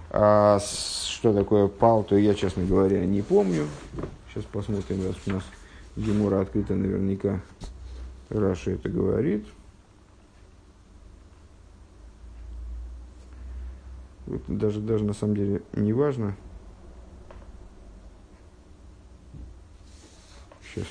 А, 0.10 0.60
что 0.60 1.34
такое 1.34 1.68
палту, 1.68 2.16
я, 2.18 2.34
честно 2.34 2.64
говоря, 2.64 3.06
не 3.06 3.22
помню. 3.22 3.68
Сейчас 4.30 4.46
посмотрим, 4.46 5.06
раз 5.06 5.16
у 5.26 5.32
нас 5.32 5.44
Гемура 5.96 6.42
открыта 6.42 6.76
наверняка. 6.76 7.42
Раша 8.30 8.72
это 8.72 8.90
говорит. 8.90 9.46
Даже, 14.48 14.80
даже 14.80 15.04
на 15.04 15.14
самом 15.14 15.36
деле 15.36 15.62
не 15.74 15.92
важно. 15.92 16.36
Сейчас. 20.74 20.88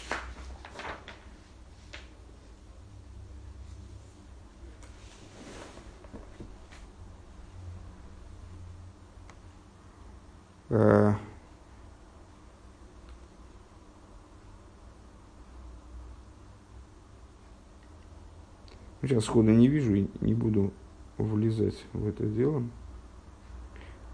Сейчас 19.02 19.24
сходу 19.24 19.50
не 19.50 19.68
вижу 19.68 19.94
и 19.94 20.06
не 20.20 20.34
буду 20.34 20.72
влезать 21.18 21.84
в 21.92 22.06
это 22.06 22.24
дело. 22.24 22.62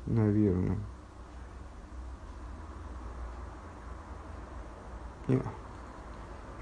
Наверное. 0.06 0.78
Не, 5.26 5.40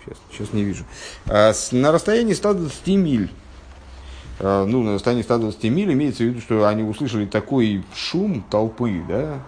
сейчас, 0.04 0.18
сейчас 0.30 0.52
не 0.52 0.64
вижу. 0.64 0.84
А, 1.26 1.52
с, 1.52 1.70
на 1.70 1.92
расстоянии 1.92 2.32
120 2.32 2.86
миль 2.88 3.30
а, 4.38 4.66
ну, 4.66 4.82
на 4.82 4.94
расстоянии 4.94 5.22
120 5.22 5.64
миль 5.64 5.92
имеется 5.92 6.22
в 6.22 6.26
виду, 6.26 6.40
что 6.40 6.66
они 6.66 6.82
услышали 6.82 7.26
такой 7.26 7.84
шум 7.94 8.44
толпы, 8.50 9.02
да, 9.08 9.40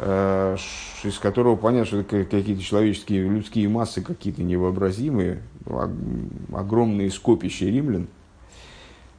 из 0.00 1.18
которого 1.20 1.56
понятно, 1.56 1.86
что 1.86 1.98
это 1.98 2.26
какие-то 2.26 2.62
человеческие, 2.62 3.28
людские 3.28 3.68
массы 3.68 4.02
какие-то 4.02 4.42
невообразимые, 4.42 5.42
огромные 6.52 7.10
скопища 7.10 7.66
римлян. 7.66 8.08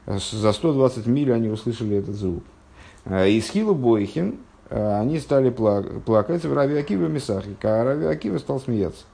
За 0.05 0.51
120 0.51 1.08
миль 1.08 1.32
они 1.34 1.50
услышали 1.50 1.98
этот 1.98 2.15
звук. 2.15 2.44
Из 3.05 3.50
Хилу 3.50 3.74
Бойхин 3.74 4.36
они 4.70 5.20
стали 5.20 5.50
плакать 5.50 6.44
в 6.44 6.53
Рави 6.53 6.77
Акива 6.77 7.08
Месахи, 7.08 7.55
а 7.63 7.84
Рави 7.84 8.05
Акива 8.05 8.38
стал 8.38 8.60
смеяться. 8.60 9.05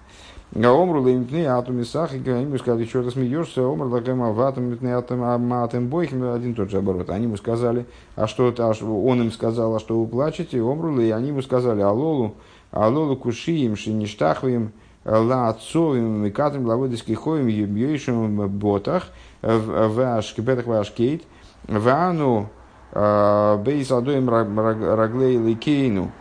Омру 0.53 1.01
леймтны 1.01 1.45
атом 1.45 1.77
мисах, 1.77 2.13
и 2.13 2.29
они 2.29 2.57
сказали, 2.57 2.85
что 2.85 3.03
ты 3.03 3.11
смеешься, 3.11 3.65
омр 3.65 3.85
лакема 3.85 4.33
ватом 4.33 4.65
митны 4.65 4.89
атом 4.89 5.23
атом 5.53 5.87
бойхим, 5.87 6.29
один 6.29 6.55
тот 6.55 6.69
же 6.69 6.79
оборот. 6.79 7.09
Они 7.09 7.23
ему 7.23 7.37
сказали, 7.37 7.85
а 8.17 8.27
что 8.27 8.49
это, 8.49 8.67
он 8.67 9.21
им 9.21 9.31
сказал, 9.31 9.73
а 9.75 9.79
что 9.79 9.97
вы 9.97 10.07
плачете, 10.07 10.61
омру 10.61 10.99
и 10.99 11.09
они 11.09 11.29
ему 11.29 11.41
сказали, 11.41 11.79
алолу, 11.79 12.35
алолу 12.71 13.15
кушием, 13.15 13.77
шиништахвим, 13.77 14.73
ла 15.05 15.47
отцовим, 15.47 16.21
микатым, 16.21 16.65
лаводиски 16.65 17.13
хоем, 17.13 17.47
ебьешим 17.47 18.49
ботах, 18.49 19.07
ваш 19.41 20.33
кипетах 20.33 20.65
ваш 20.65 20.91
кейт, 20.91 21.23
вану, 21.65 22.49
бейс 22.93 23.89
адоем 23.89 24.29
раглей 24.29 25.37
ликейну, 25.37 26.11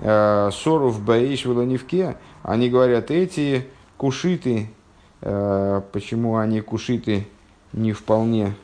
соров 0.00 1.00
бейш 1.04 1.44
веланивке, 1.44 2.16
они 2.42 2.68
говорят, 2.68 3.12
эти 3.12 3.68
кушиты, 3.96 4.68
э, 5.22 5.82
почему 5.92 6.36
они 6.36 6.60
кушиты, 6.60 7.26
не 7.72 7.92
вполне 7.92 8.54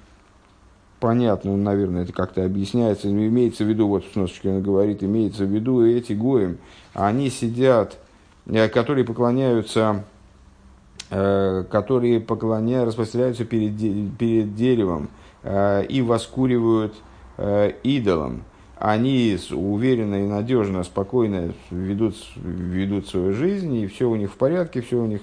понятно, 1.01 1.51
ну, 1.51 1.57
наверное, 1.57 2.05
это 2.05 2.12
как-то 2.12 2.45
объясняется, 2.45 3.09
имеется 3.09 3.65
в 3.65 3.69
виду, 3.69 3.89
вот 3.89 4.05
сносочка 4.12 4.61
говорит, 4.61 5.03
имеется 5.03 5.45
в 5.45 5.49
виду 5.49 5.85
эти 5.85 6.12
гоем, 6.12 6.59
они 6.95 7.29
сидят, 7.31 7.99
э, 8.47 8.69
которые 8.69 9.05
поклоняются, 9.05 10.05
э, 11.11 11.65
которые 11.71 12.21
поклоняются, 12.21 12.87
распространяются 12.89 13.45
перед, 13.45 14.17
перед 14.17 14.55
деревом 14.55 15.09
и 15.45 16.05
воскуривают 16.07 16.95
идолом 17.83 18.45
они 18.85 19.39
уверенно 19.53 20.25
и 20.25 20.27
надежно, 20.27 20.83
спокойно 20.83 21.53
ведут, 21.71 22.17
ведут 22.35 23.07
свою 23.07 23.33
жизнь, 23.33 23.73
и 23.77 23.87
все 23.87 24.11
у 24.11 24.17
них 24.17 24.33
в 24.33 24.37
порядке, 24.37 24.81
все 24.81 24.97
у 24.97 25.07
них 25.07 25.21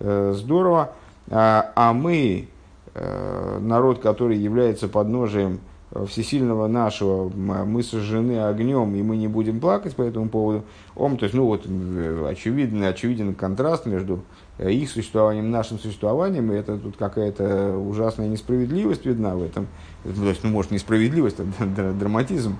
э, 0.00 0.32
здорово. 0.34 0.94
А, 1.28 1.70
а 1.76 1.92
мы, 1.92 2.48
э, 2.94 3.58
народ, 3.60 3.98
который 3.98 4.38
является 4.38 4.88
подножием 4.88 5.60
всесильного 6.08 6.66
нашего, 6.66 7.28
мы 7.28 7.82
сожжены 7.82 8.42
огнем, 8.42 8.94
и 8.94 9.02
мы 9.02 9.18
не 9.18 9.28
будем 9.28 9.60
плакать 9.60 9.94
по 9.94 10.02
этому 10.02 10.30
поводу. 10.30 10.64
Он, 10.96 11.18
то 11.18 11.24
есть, 11.24 11.34
ну 11.34 11.44
вот, 11.44 11.66
э, 11.66 12.26
очевидный, 12.26 12.88
очевиден 12.88 13.34
контраст 13.34 13.84
между 13.84 14.22
э, 14.56 14.72
их 14.72 14.88
существованием 14.88 15.50
нашим 15.50 15.78
существованием, 15.78 16.50
и 16.52 16.56
это 16.56 16.78
тут 16.78 16.96
какая-то 16.96 17.76
ужасная 17.76 18.28
несправедливость 18.28 19.04
видна 19.04 19.36
в 19.36 19.42
этом. 19.42 19.66
То 20.04 20.28
есть, 20.30 20.42
ну, 20.42 20.48
может, 20.48 20.70
несправедливость, 20.70 21.36
а 21.38 21.92
драматизм 21.92 22.56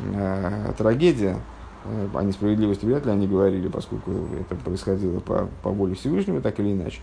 э, 0.00 0.72
трагедия, 0.76 1.36
э, 1.84 2.08
о 2.14 2.22
несправедливости 2.22 2.84
вряд 2.84 3.06
ли 3.06 3.12
они 3.12 3.26
говорили, 3.26 3.68
поскольку 3.68 4.12
это 4.40 4.54
происходило 4.56 5.20
по, 5.20 5.48
по 5.62 5.70
воле 5.70 5.94
Всевышнего, 5.94 6.40
так 6.40 6.58
или 6.60 6.72
иначе. 6.72 7.00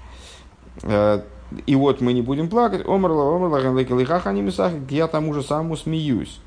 Э, 0.84 1.22
и 1.66 1.76
вот 1.76 2.02
мы 2.02 2.14
не 2.14 2.22
будем 2.22 2.50
плакать. 2.50 2.86
Омрла, 2.88 3.36
омрла, 3.36 3.60
лихах 4.00 4.28
они 4.28 4.42
я 4.90 5.08
тому 5.08 5.34
же 5.34 5.44
самому 5.44 5.78
смеюсь. 5.78 6.40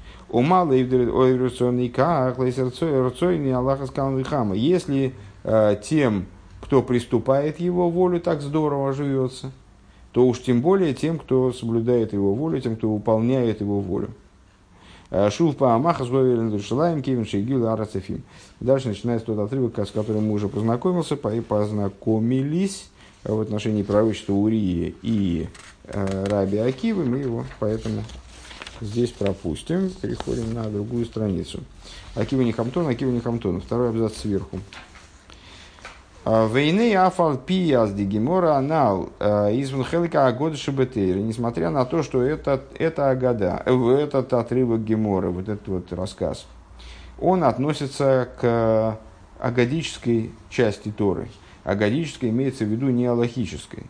Сказал 3.87 4.19
Если 4.53 5.15
э, 5.45 5.77
тем, 5.83 6.27
кто 6.61 6.83
приступает 6.83 7.61
его 7.61 7.91
волю, 7.91 8.21
так 8.21 8.41
здорово 8.41 8.93
живется, 8.93 9.53
то 10.13 10.27
уж 10.27 10.43
тем 10.43 10.63
более 10.63 10.95
тем, 10.95 11.19
кто 11.19 11.53
соблюдает 11.53 12.13
его 12.13 12.35
волю, 12.35 12.61
тем, 12.61 12.77
кто 12.77 12.93
выполняет 12.93 13.61
его 13.61 13.81
волю. 13.81 14.09
Э, 15.11 15.31
Шув 15.31 15.57
по 15.57 15.75
Амаха 15.75 16.05
Шилаем 16.05 17.03
Кевин 17.03 17.27
Шейгил 17.27 17.67
Арацефим. 17.67 18.23
Дальше 18.61 18.89
начинается 18.89 19.27
тот 19.27 19.39
отрывок, 19.39 19.79
с 19.79 19.91
которым 19.91 20.29
мы 20.29 20.33
уже 20.35 20.49
познакомился, 20.49 21.15
и 21.15 21.41
познакомились 21.41 22.89
в 23.25 23.41
отношении 23.41 23.83
пророчества 23.83 24.33
Урии 24.33 24.95
и 25.03 25.49
э, 25.85 26.25
Раби 26.25 26.59
Акивы. 26.59 27.05
Мы 27.05 27.19
его 27.19 27.45
поэтому 27.61 28.03
здесь 28.81 29.11
пропустим. 29.11 29.91
Переходим 29.91 30.53
на 30.55 30.65
другую 30.65 31.05
страницу. 31.07 31.61
Акива 32.15 32.43
не 32.43 32.53
Хамтон, 32.53 32.87
Акива 32.89 33.11
не 33.11 33.21
Хамтон. 33.21 33.61
Второй 33.61 33.91
абзац 33.91 34.17
сверху. 34.19 34.61
Войны 36.27 36.93
афал 36.97 37.37
пияс 37.37 37.93
дигимора 37.93 38.57
анал 38.57 39.11
э, 39.21 39.55
из 39.55 39.71
хелика 39.71 40.27
агода 40.27 40.57
шабетейра. 40.57 41.21
Несмотря 41.21 41.71
на 41.71 41.85
то, 41.85 42.03
что 42.03 42.21
это, 42.21 42.65
это 42.81 43.11
агада, 43.11 43.63
э, 43.65 43.99
этот 44.03 44.33
отрывок 44.33 44.83
гемора, 44.83 45.31
вот 45.31 45.49
этот 45.49 45.69
вот 45.69 45.93
рассказ, 45.93 46.49
он 47.21 47.45
относится 47.45 48.29
к 48.41 48.99
агадической 49.39 50.33
части 50.51 50.91
Торы. 50.91 51.29
Агадической 51.63 52.31
имеется 52.31 52.65
в 52.65 52.71
виду 52.71 52.89
не 52.89 53.07
аллахической. 53.07 53.85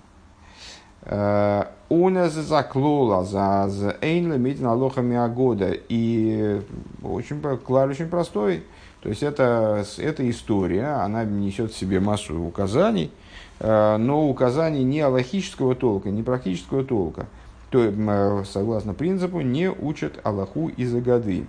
Э, 1.05 1.64
он 1.88 2.18
заклола 2.29 3.25
за 3.25 3.96
эйнла 4.03 4.35
медина 4.35 4.72
алохами 4.72 5.16
агода. 5.16 5.70
И 5.88 6.61
очень, 7.03 7.40
клар 7.40 7.88
очень 7.88 8.09
простой– 8.09 8.64
то 9.03 9.11
есть 9.11 9.23
это, 9.23 9.85
эта 9.99 10.29
история, 10.29 11.03
она 11.03 11.25
несет 11.25 11.71
в 11.73 11.77
себе 11.77 12.01
массу 12.01 12.41
указаний, 12.41 13.13
э, 13.61 13.97
но 13.99 14.27
указаний 14.29 14.83
не 14.85 15.01
аллахического 15.01 15.75
толка, 15.75 16.11
не 16.11 16.23
практического 16.23 16.83
толка. 16.83 17.27
То, 17.71 17.85
э, 17.85 18.45
согласно 18.51 18.95
принципу, 18.95 19.43
не 19.43 19.71
учат 19.71 20.19
Аллаху 20.25 20.69
из-за 20.69 21.01
годы. 21.01 21.47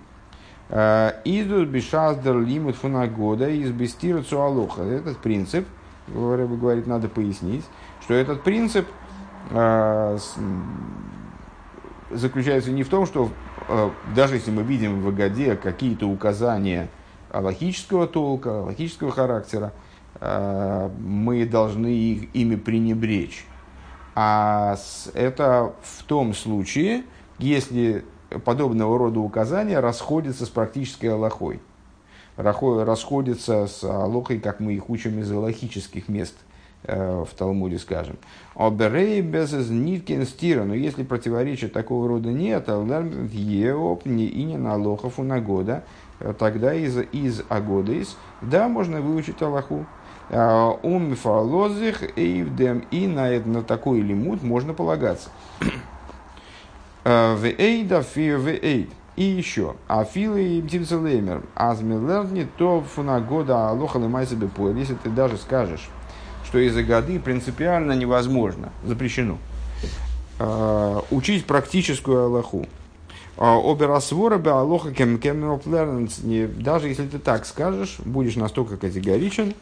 Э, 0.68 1.12
Идут 1.24 1.68
бешаздер 1.70 2.38
лимут 2.38 2.76
фунагода 2.76 3.48
из 3.48 3.70
бестирацу 3.70 4.40
алоха. 4.40 4.82
Этот 4.82 5.18
принцип, 5.18 5.66
говорит, 6.06 6.86
надо 6.86 7.08
пояснить, 7.08 7.64
что 8.02 8.14
этот 8.14 8.42
принцип 8.42 8.86
заключается 12.10 12.70
не 12.70 12.82
в 12.82 12.88
том, 12.88 13.06
что 13.06 13.30
даже 14.14 14.34
если 14.34 14.50
мы 14.50 14.62
видим 14.62 15.00
в 15.00 15.08
Агаде 15.08 15.56
какие-то 15.56 16.06
указания 16.06 16.88
логического 17.32 18.06
толка, 18.06 18.62
логического 18.62 19.10
характера, 19.10 19.72
э, 20.20 20.90
мы 20.98 21.44
должны 21.46 21.88
их, 21.88 22.34
ими 22.34 22.56
пренебречь. 22.56 23.44
А 24.14 24.76
это 25.14 25.74
в 25.82 26.02
том 26.04 26.34
случае, 26.34 27.04
если 27.38 28.04
подобного 28.44 28.98
рода 28.98 29.20
указания 29.20 29.78
расходятся 29.80 30.44
с 30.46 30.48
практической 30.48 31.06
аллахой. 31.06 31.60
Расходятся 32.36 33.66
с 33.66 33.82
аллахой, 33.82 34.38
как 34.40 34.60
мы 34.60 34.74
их 34.74 34.90
учим 34.90 35.18
из 35.18 35.30
аллахических 35.30 36.08
мест 36.08 36.34
в 36.84 37.28
Талмуде, 37.36 37.78
скажем. 37.78 38.16
Оберей 38.54 39.20
без 39.20 39.52
ниткин 39.52 40.24
стира. 40.24 40.64
Но 40.64 40.74
если 40.74 41.02
противоречия 41.02 41.68
такого 41.68 42.08
рода 42.08 42.30
нет, 42.30 42.68
еоп 42.68 44.06
не 44.06 44.26
и 44.26 44.44
не 44.44 44.56
на 44.56 44.76
лохов 44.76 45.18
у 45.18 45.22
нагода, 45.22 45.82
тогда 46.38 46.72
из, 46.72 46.98
из 47.12 47.42
Агодейс, 47.48 48.16
да, 48.40 48.68
можно 48.68 49.00
выучить 49.00 49.42
Аллаху. 49.42 49.86
А, 50.30 50.78
ум 50.82 51.16
фалозих 51.16 52.02
эйвдем, 52.18 52.84
и 52.90 53.06
на, 53.06 53.30
на 53.40 53.62
такой 53.62 54.00
лимут 54.00 54.42
можно 54.42 54.74
полагаться. 54.74 55.30
А, 57.04 57.36
вейда 57.36 58.02
фир 58.02 58.38
вейд. 58.38 58.90
И 59.16 59.22
еще, 59.22 59.76
а 59.86 60.04
филы 60.04 60.62
птицелеймер, 60.66 61.42
азмилерни, 61.54 62.46
то 62.58 62.82
фунагода 62.82 63.70
алоха 63.70 63.96
лымайся 63.96 64.36
бепуэр. 64.36 64.76
Если 64.76 64.94
ты 64.94 65.08
даже 65.08 65.38
скажешь, 65.38 65.88
что 66.48 66.58
из-за 66.60 66.82
годы 66.82 67.18
принципиально 67.18 67.92
невозможно, 67.92 68.72
запрещено, 68.82 69.36
учить 71.10 71.44
практическую 71.44 72.24
Аллаху. 72.24 72.66
Оберасвора 73.36 74.38
беалоха 74.38 74.94
кем 74.94 75.20
Даже 76.62 76.88
если 76.88 77.06
ты 77.06 77.18
так 77.18 77.44
скажешь, 77.44 77.98
будешь 77.98 78.36
настолько 78.36 78.78
категоричен, 78.78 79.52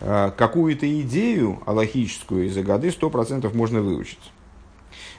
какую-то 0.00 1.00
идею 1.00 1.60
аллахическую 1.64 2.48
из 2.48 2.56
годы 2.58 2.90
сто 2.90 3.08
процентов 3.08 3.54
можно 3.54 3.80
выучить. 3.80 4.20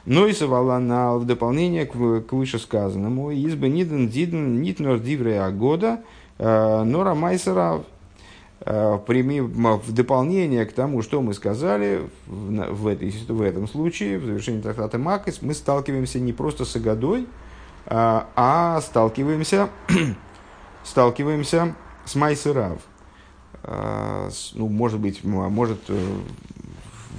Но 0.06 0.28
и 0.28 0.34
на 0.78 1.16
в 1.16 1.26
дополнение 1.26 1.88
к, 1.88 1.94
к 1.94 2.34
вышесказанному, 2.34 3.32
избы 3.32 3.68
ниден 3.68 4.10
диден 4.10 4.62
нитнор 4.62 5.00
диврея 5.00 5.50
года, 5.50 6.04
нора 6.38 7.16
майсера 7.16 7.84
Э, 8.66 8.98
в 8.98 9.92
дополнение 9.94 10.66
к 10.66 10.72
тому, 10.72 11.02
что 11.02 11.22
мы 11.22 11.34
сказали, 11.34 12.08
в, 12.28 12.88
этой, 12.88 13.10
в 13.10 13.42
этом 13.42 13.68
случае, 13.68 14.20
в 14.20 14.26
завершении 14.26 14.62
трактата 14.62 14.98
Макис, 14.98 15.42
мы 15.42 15.54
сталкиваемся 15.54 16.20
не 16.22 16.32
просто 16.32 16.64
с 16.64 16.74
Агадой, 16.78 17.28
а, 17.86 18.30
а 18.36 18.80
сталкиваемся, 18.80 19.70
сталкиваемся 20.86 21.76
с 22.06 22.16
Майсерав. 22.16 22.80
Э, 23.64 24.30
ну, 24.54 24.70
может 24.70 25.02
быть, 25.02 25.26
может 25.26 25.82
э, 25.90 26.00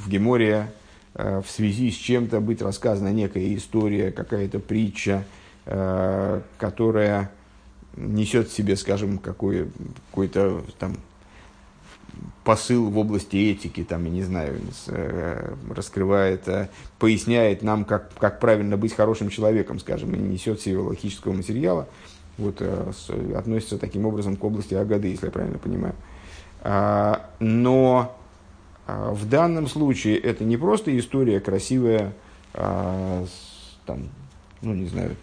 в 0.02 0.08
Геморе 0.08 0.72
в 1.14 1.44
связи 1.46 1.92
с 1.92 1.94
чем-то 1.94 2.40
быть 2.40 2.60
рассказана 2.60 3.12
некая 3.12 3.54
история, 3.54 4.10
какая-то 4.10 4.58
притча, 4.58 5.24
которая 5.64 7.30
несет 7.96 8.48
в 8.48 8.52
себе, 8.52 8.74
скажем, 8.74 9.18
какой, 9.18 9.70
какой-то 10.10 10.64
там 10.76 10.96
посыл 12.44 12.90
в 12.90 12.98
области 12.98 13.36
этики, 13.36 13.84
там, 13.84 14.04
я 14.04 14.10
не 14.10 14.22
знаю, 14.22 14.60
э, 14.88 15.54
раскрывает, 15.74 16.46
э, 16.48 16.68
поясняет 16.98 17.62
нам, 17.62 17.84
как, 17.84 18.12
как 18.18 18.40
правильно 18.40 18.76
быть 18.76 18.94
хорошим 18.94 19.30
человеком, 19.30 19.78
скажем, 19.78 20.14
и 20.14 20.18
несет 20.18 20.60
себе 20.60 20.78
логического 20.78 21.32
материала, 21.32 21.88
вот, 22.36 22.56
э, 22.60 22.92
относится 23.36 23.78
таким 23.78 24.06
образом 24.06 24.36
к 24.36 24.44
области 24.44 24.74
Агады, 24.74 25.08
если 25.08 25.26
я 25.26 25.32
правильно 25.32 25.58
понимаю. 25.58 25.94
А, 26.62 27.30
но 27.40 28.16
а, 28.86 29.12
в 29.12 29.28
данном 29.28 29.66
случае 29.66 30.18
это 30.18 30.44
не 30.44 30.56
просто 30.56 30.96
история 30.98 31.40
красивая, 31.40 32.14
а, 32.54 33.26
там, 33.86 34.08
ну, 34.62 34.74
не 34.74 34.86
знаю, 34.86 35.16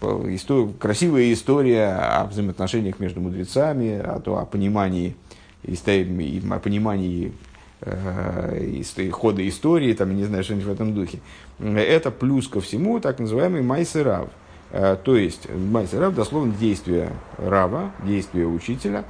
история, 0.00 0.72
красивая 0.78 1.32
история 1.32 1.88
о 1.88 2.26
взаимоотношениях 2.26 3.00
между 3.00 3.20
мудрецами, 3.20 3.98
о, 3.98 4.20
о 4.40 4.44
понимании 4.44 5.16
и, 5.62 5.74
и 5.74 6.42
о 6.50 6.58
понимании 6.58 7.32
э, 7.80 8.82
хода 9.10 9.46
истории, 9.48 9.92
там, 9.92 10.16
не 10.16 10.24
знаю, 10.24 10.44
что-нибудь 10.44 10.66
в 10.66 10.72
этом 10.72 10.94
духе. 10.94 11.20
Это 11.58 12.10
плюс 12.10 12.48
ко 12.48 12.60
всему 12.60 13.00
так 13.00 13.18
называемый 13.18 13.62
майсерав. 13.62 14.28
Э, 14.70 14.96
то 15.02 15.16
есть 15.16 15.48
майсерав 15.50 16.14
дословно 16.14 16.54
действие 16.54 17.10
рава, 17.36 17.92
действие 18.04 18.46
учителя. 18.46 19.04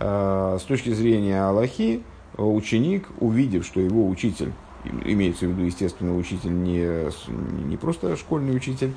Э, 0.00 0.58
с 0.60 0.64
точки 0.64 0.90
зрения 0.90 1.42
Аллахи, 1.42 2.02
ученик, 2.36 3.08
увидев, 3.20 3.64
что 3.64 3.80
его 3.80 4.08
учитель, 4.08 4.52
имеется 5.04 5.46
в 5.46 5.50
виду, 5.50 5.62
естественно, 5.62 6.16
учитель 6.16 6.52
не, 6.52 7.10
не 7.66 7.76
просто 7.76 8.16
школьный 8.16 8.56
учитель, 8.56 8.92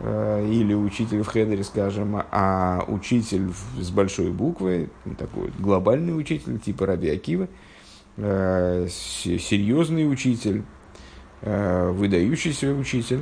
Э, 0.00 0.46
или 0.48 0.74
учитель 0.74 1.22
в 1.22 1.26
хедере, 1.26 1.64
скажем, 1.64 2.22
а 2.30 2.84
учитель 2.86 3.50
с 3.80 3.90
большой 3.90 4.30
буквы, 4.30 4.90
такой 5.18 5.50
глобальный 5.58 6.16
учитель, 6.16 6.60
типа 6.60 6.86
Раби 6.86 7.10
Акива, 7.10 7.48
э, 8.16 8.86
серьезный 8.88 10.10
учитель, 10.10 10.62
э, 11.42 11.90
выдающийся 11.90 12.72
учитель, 12.72 13.20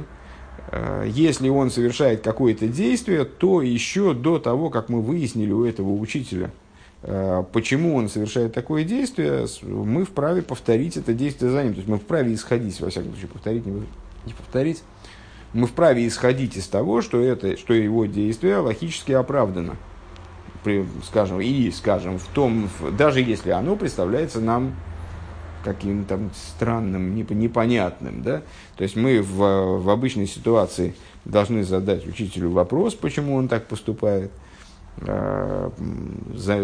если 1.06 1.48
он 1.48 1.70
совершает 1.70 2.22
какое-то 2.22 2.66
действие, 2.66 3.24
то 3.24 3.62
еще 3.62 4.14
до 4.14 4.40
того, 4.40 4.68
как 4.68 4.88
мы 4.88 5.00
выяснили 5.00 5.52
у 5.52 5.64
этого 5.64 5.92
учителя, 5.92 6.50
почему 7.52 7.94
он 7.94 8.08
совершает 8.08 8.52
такое 8.52 8.82
действие, 8.84 9.46
мы 9.62 10.04
вправе 10.04 10.42
повторить 10.42 10.96
это 10.96 11.12
действие 11.14 11.52
за 11.52 11.62
ним. 11.62 11.74
То 11.74 11.78
есть 11.78 11.88
мы 11.88 11.98
вправе 11.98 12.34
исходить, 12.34 12.80
во 12.80 12.90
всяком 12.90 13.12
случае, 13.12 13.28
повторить, 13.28 13.66
не 13.66 14.32
повторить, 14.32 14.82
мы 15.52 15.66
вправе 15.66 16.06
исходить 16.06 16.56
из 16.56 16.66
того, 16.66 17.02
что, 17.02 17.20
это, 17.20 17.56
что 17.56 17.74
его 17.74 18.06
действие 18.06 18.58
логически 18.58 19.12
оправдано. 19.12 19.76
При, 20.64 20.84
скажем, 21.04 21.40
и, 21.40 21.70
скажем, 21.70 22.18
в 22.18 22.26
том, 22.26 22.68
даже 22.98 23.20
если 23.20 23.50
оно 23.50 23.76
представляется 23.76 24.40
нам 24.40 24.74
каким-то 25.62 26.18
странным, 26.34 27.14
непонятным, 27.14 28.22
да, 28.22 28.42
то 28.76 28.82
есть 28.82 28.96
мы 28.96 29.22
в, 29.22 29.80
в 29.80 29.90
обычной 29.90 30.26
ситуации 30.26 30.94
должны 31.24 31.62
задать 31.62 32.06
учителю 32.06 32.50
вопрос, 32.50 32.94
почему 32.94 33.36
он 33.36 33.48
так 33.48 33.66
поступает, 33.66 34.30
э, 34.30 34.45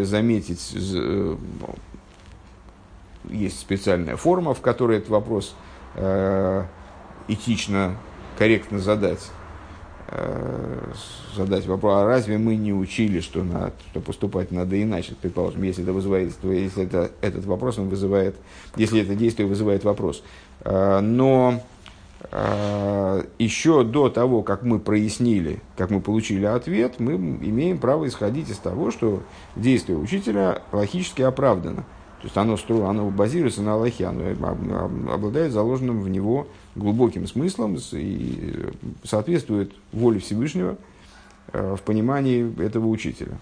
заметить, 0.04 0.74
э, 0.74 1.36
есть 3.28 3.60
специальная 3.60 4.16
форма, 4.16 4.54
в 4.54 4.60
которой 4.60 4.98
этот 4.98 5.10
вопрос 5.10 5.54
э, 5.94 6.64
этично 7.28 7.96
корректно 8.38 8.78
задать, 8.78 9.30
э, 10.08 10.92
задать 11.36 11.66
вопрос, 11.66 11.94
а 11.94 12.06
разве 12.06 12.38
мы 12.38 12.56
не 12.56 12.72
учили, 12.72 13.20
что, 13.20 13.42
надо, 13.42 13.72
что 13.90 14.00
поступать 14.00 14.50
надо 14.50 14.82
иначе, 14.82 15.14
предположим, 15.20 15.62
если 15.62 15.82
это 15.82 15.92
вызывает, 15.92 16.32
если 16.42 16.84
это, 16.84 17.10
этот 17.20 17.44
вопрос 17.44 17.78
он 17.78 17.88
вызывает, 17.88 18.36
если 18.76 19.02
это 19.02 19.14
действие 19.14 19.46
вызывает 19.46 19.84
вопрос. 19.84 20.22
Э, 20.60 21.00
но 21.00 21.60
э, 21.60 21.71
еще 22.30 23.82
до 23.84 24.08
того, 24.08 24.42
как 24.42 24.62
мы 24.62 24.78
прояснили, 24.78 25.60
как 25.76 25.90
мы 25.90 26.00
получили 26.00 26.44
ответ, 26.44 27.00
мы 27.00 27.14
имеем 27.14 27.78
право 27.78 28.06
исходить 28.06 28.48
из 28.48 28.58
того, 28.58 28.90
что 28.90 29.22
действие 29.56 29.98
учителя 29.98 30.62
логически 30.70 31.22
оправдано. 31.22 31.84
То 32.22 32.26
есть 32.26 32.36
оно, 32.36 32.88
оно 32.88 33.10
базируется 33.10 33.62
на 33.62 33.74
Аллахе, 33.74 34.06
оно 34.06 34.24
обладает 35.12 35.50
заложенным 35.50 36.02
в 36.02 36.08
него 36.08 36.46
глубоким 36.76 37.26
смыслом 37.26 37.76
и 37.90 38.38
э, 38.40 38.70
соответствует 39.02 39.72
воле 39.90 40.20
Всевышнего 40.20 40.76
э, 41.52 41.74
в 41.76 41.82
понимании 41.82 42.64
этого 42.64 42.86
учителя. 42.86 43.38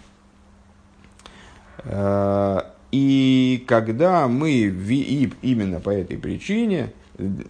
Э, 1.84 2.60
и 2.90 3.62
когда 3.68 4.26
мы, 4.28 4.52
и 4.52 5.30
именно 5.42 5.80
по 5.80 5.90
этой 5.90 6.16
причине, 6.16 6.94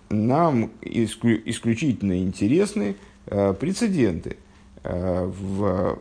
нам 0.09 0.71
исключительно 0.83 2.23
интересны 2.23 2.97
прецеденты. 3.27 4.37
В, 4.83 5.99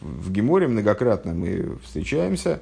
в 0.00 0.32
Геморе 0.32 0.68
многократно 0.68 1.32
мы 1.32 1.76
встречаемся 1.84 2.60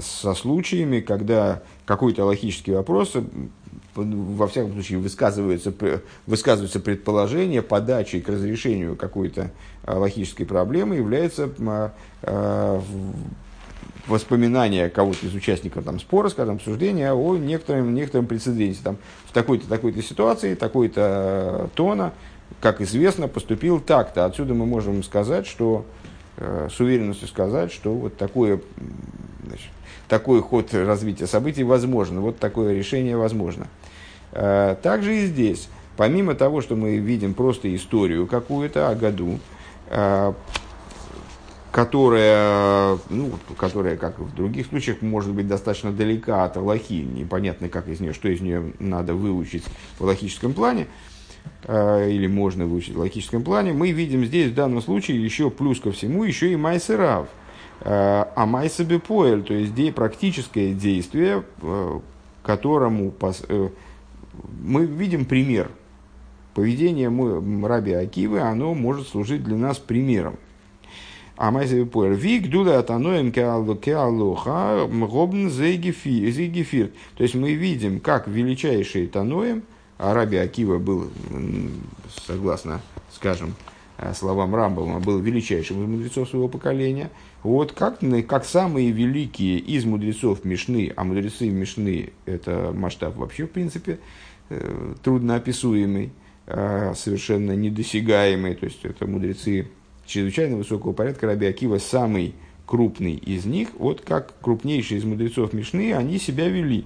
со 0.00 0.34
случаями, 0.34 1.00
когда 1.00 1.62
какой-то 1.86 2.24
логический 2.24 2.72
вопрос 2.72 3.16
во 3.94 4.46
всяком 4.48 4.72
случае, 4.72 4.98
высказывается, 4.98 5.72
высказывается 6.26 6.80
предположение 6.80 7.62
подачи 7.62 8.20
к 8.20 8.28
разрешению 8.28 8.96
какой-то 8.96 9.50
логической 9.86 10.46
проблемы 10.46 10.96
является 10.96 11.50
воспоминание 14.06 14.90
кого-то 14.90 15.26
из 15.26 15.34
участников 15.34 15.84
там, 15.84 16.00
спора, 16.00 16.28
скажем, 16.28 16.56
обсуждения 16.56 17.12
о 17.12 17.36
некотором, 17.36 17.94
некотором 17.94 18.26
прецеденте. 18.26 18.80
Там, 18.82 18.98
в 19.26 19.32
такой-то, 19.32 19.68
такой-то 19.68 20.02
ситуации, 20.02 20.54
такой-то 20.54 21.70
тона, 21.74 22.12
как 22.60 22.80
известно, 22.80 23.28
поступил 23.28 23.80
так-то. 23.80 24.24
Отсюда 24.24 24.54
мы 24.54 24.66
можем 24.66 25.02
сказать, 25.02 25.46
что 25.46 25.84
с 26.38 26.80
уверенностью 26.80 27.28
сказать, 27.28 27.72
что 27.72 27.92
вот 27.92 28.16
такое, 28.16 28.60
значит, 29.46 29.68
такой 30.08 30.42
ход 30.42 30.74
развития 30.74 31.26
событий 31.26 31.64
возможно, 31.64 32.20
вот 32.20 32.38
такое 32.38 32.74
решение 32.74 33.16
возможно. 33.16 33.66
Э, 34.32 34.76
также 34.82 35.16
и 35.16 35.26
здесь, 35.26 35.68
помимо 35.96 36.34
того, 36.34 36.60
что 36.60 36.76
мы 36.76 36.96
видим 36.98 37.34
просто 37.34 37.74
историю 37.74 38.26
какую-то 38.26 38.90
о 38.90 38.94
году, 38.94 39.38
э, 39.88 40.32
которая, 41.72 42.98
ну, 43.08 43.32
которая, 43.56 43.96
как 43.96 44.18
в 44.18 44.34
других 44.34 44.66
случаях, 44.66 45.00
может 45.00 45.32
быть 45.32 45.48
достаточно 45.48 45.90
далека 45.90 46.44
от 46.44 46.58
Аллахи, 46.58 46.92
непонятно, 46.92 47.70
как 47.70 47.88
из 47.88 47.98
нее, 47.98 48.12
что 48.12 48.28
из 48.28 48.42
нее 48.42 48.74
надо 48.78 49.14
выучить 49.14 49.64
в 49.98 50.04
логическом 50.04 50.52
плане, 50.52 50.86
э, 51.64 52.10
или 52.10 52.26
можно 52.26 52.66
выучить 52.66 52.94
в 52.94 52.98
логическом 52.98 53.42
плане, 53.42 53.72
мы 53.72 53.90
видим 53.90 54.24
здесь 54.26 54.50
в 54.50 54.54
данном 54.54 54.82
случае 54.82 55.24
еще 55.24 55.50
плюс 55.50 55.80
ко 55.80 55.92
всему 55.92 56.24
еще 56.24 56.52
и 56.52 56.56
майсерав, 56.56 57.28
а 57.84 58.46
майсабепоэль, 58.46 59.42
то 59.42 59.54
есть 59.54 59.94
практическое 59.94 60.74
действие, 60.74 61.42
которому 62.44 63.12
мы 64.62 64.86
видим 64.86 65.24
пример. 65.24 65.70
Поведение 66.54 67.10
Раби 67.66 67.92
Акивы, 67.92 68.40
оно 68.40 68.74
может 68.74 69.08
служить 69.08 69.42
для 69.42 69.56
нас 69.56 69.78
примером. 69.78 70.36
А 71.42 71.50
майзевый 71.50 71.86
поэр. 71.86 72.12
Вик 72.12 72.48
дула 72.48 72.78
атаноем 72.78 73.32
кеалоха 73.32 74.86
мгобн 74.88 75.50
зейгефир. 75.50 76.92
То 77.16 77.24
есть 77.24 77.34
мы 77.34 77.54
видим, 77.54 77.98
как 77.98 78.28
величайший 78.28 79.08
таноем, 79.08 79.64
а 79.98 80.12
Акива 80.20 80.78
был, 80.78 81.10
согласно, 82.28 82.80
скажем, 83.12 83.56
словам 84.14 84.54
Рамбама, 84.54 85.00
был 85.00 85.18
величайшим 85.18 85.82
из 85.82 85.88
мудрецов 85.88 86.28
своего 86.28 86.46
поколения. 86.46 87.10
Вот 87.42 87.72
как, 87.72 87.98
как 88.28 88.44
самые 88.44 88.92
великие 88.92 89.58
из 89.58 89.84
мудрецов 89.84 90.44
Мишны, 90.44 90.92
а 90.94 91.02
мудрецы 91.02 91.50
Мишны– 91.50 92.10
это 92.24 92.70
масштаб 92.72 93.16
вообще, 93.16 93.46
в 93.46 93.50
принципе, 93.50 93.98
трудноописуемый, 95.02 96.12
совершенно 96.46 97.56
недосягаемый, 97.56 98.54
то 98.54 98.66
есть 98.66 98.84
это 98.84 99.08
мудрецы 99.08 99.66
чрезвычайно 100.12 100.56
высокого 100.56 100.92
порядка. 100.92 101.26
Раби 101.26 101.46
Акива 101.46 101.78
самый 101.78 102.34
крупный 102.66 103.14
из 103.14 103.44
них, 103.44 103.70
вот 103.78 104.02
как 104.02 104.34
крупнейшие 104.40 104.98
из 104.98 105.04
мудрецов 105.04 105.52
Мишны, 105.52 105.94
они 105.94 106.18
себя 106.18 106.48
вели. 106.48 106.84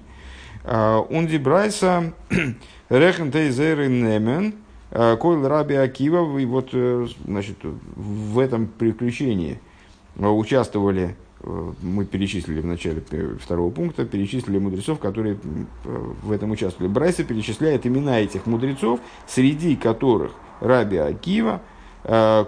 Он 0.64 1.26
дебрайса 1.26 2.12
рехен 2.88 3.30
тейзеры 3.30 3.88
немен, 3.88 4.54
койл 4.90 5.46
раби 5.46 5.74
Акива, 5.74 6.38
и 6.38 6.44
вот, 6.44 6.70
э, 6.72 7.06
значит, 7.24 7.56
в 7.94 8.38
этом 8.38 8.66
приключении 8.66 9.60
участвовали, 10.16 11.14
э, 11.40 11.72
мы 11.82 12.04
перечислили 12.04 12.60
в 12.60 12.66
начале 12.66 13.02
второго 13.40 13.70
пункта, 13.70 14.04
перечислили 14.06 14.58
мудрецов, 14.58 14.98
которые 14.98 15.38
в 15.84 16.32
этом 16.32 16.50
участвовали. 16.50 16.90
Брайса 16.90 17.22
перечисляет 17.22 17.86
имена 17.86 18.20
этих 18.20 18.46
мудрецов, 18.46 18.98
среди 19.28 19.76
которых 19.76 20.32
Раби 20.60 20.96
Акива, 20.96 21.60
Э, 21.60 21.75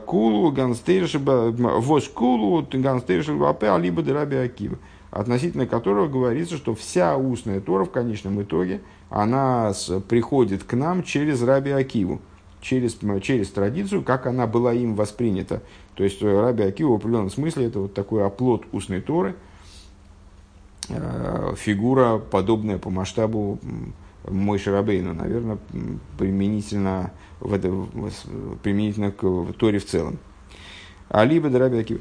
кулу 0.06 0.52
ганстейршиба, 0.52 1.50
вос 1.50 2.08
кулу 2.08 2.66
ганстейршиба 2.70 3.78
либо 3.78 4.02
драби 4.02 4.36
акива, 4.36 4.78
относительно 5.10 5.66
которого 5.66 6.06
говорится, 6.06 6.56
что 6.56 6.74
вся 6.74 7.16
устная 7.16 7.60
Тора 7.60 7.84
в 7.84 7.90
конечном 7.90 8.40
итоге, 8.42 8.80
она 9.10 9.72
приходит 10.08 10.64
к 10.64 10.74
нам 10.74 11.02
через 11.02 11.42
Раби 11.42 11.70
Акиву, 11.70 12.20
через, 12.60 12.98
через 13.22 13.50
традицию, 13.50 14.02
как 14.02 14.26
она 14.26 14.46
была 14.46 14.72
им 14.72 14.94
воспринята. 14.94 15.62
То 15.94 16.04
есть 16.04 16.22
э, 16.22 16.40
Раби 16.40 16.64
Акива 16.64 16.92
в 16.92 16.94
определенном 16.96 17.30
смысле 17.30 17.66
это 17.66 17.80
вот 17.80 17.94
такой 17.94 18.24
оплот 18.24 18.64
устной 18.72 19.00
Торы, 19.00 19.34
э, 20.88 21.54
фигура, 21.56 22.18
подобная 22.18 22.78
по 22.78 22.90
масштабу 22.90 23.58
мой 24.30 24.58
Шарабейну, 24.58 25.14
наверное, 25.14 25.58
применительно, 26.18 27.12
в 27.40 27.52
это, 27.52 27.68
применительно 28.62 29.10
к 29.10 29.52
Торе 29.58 29.78
в 29.78 29.86
целом. 29.86 30.18
А 31.08 31.24
либо 31.24 31.48
Дараби 31.48 31.78
Акива. 31.78 32.00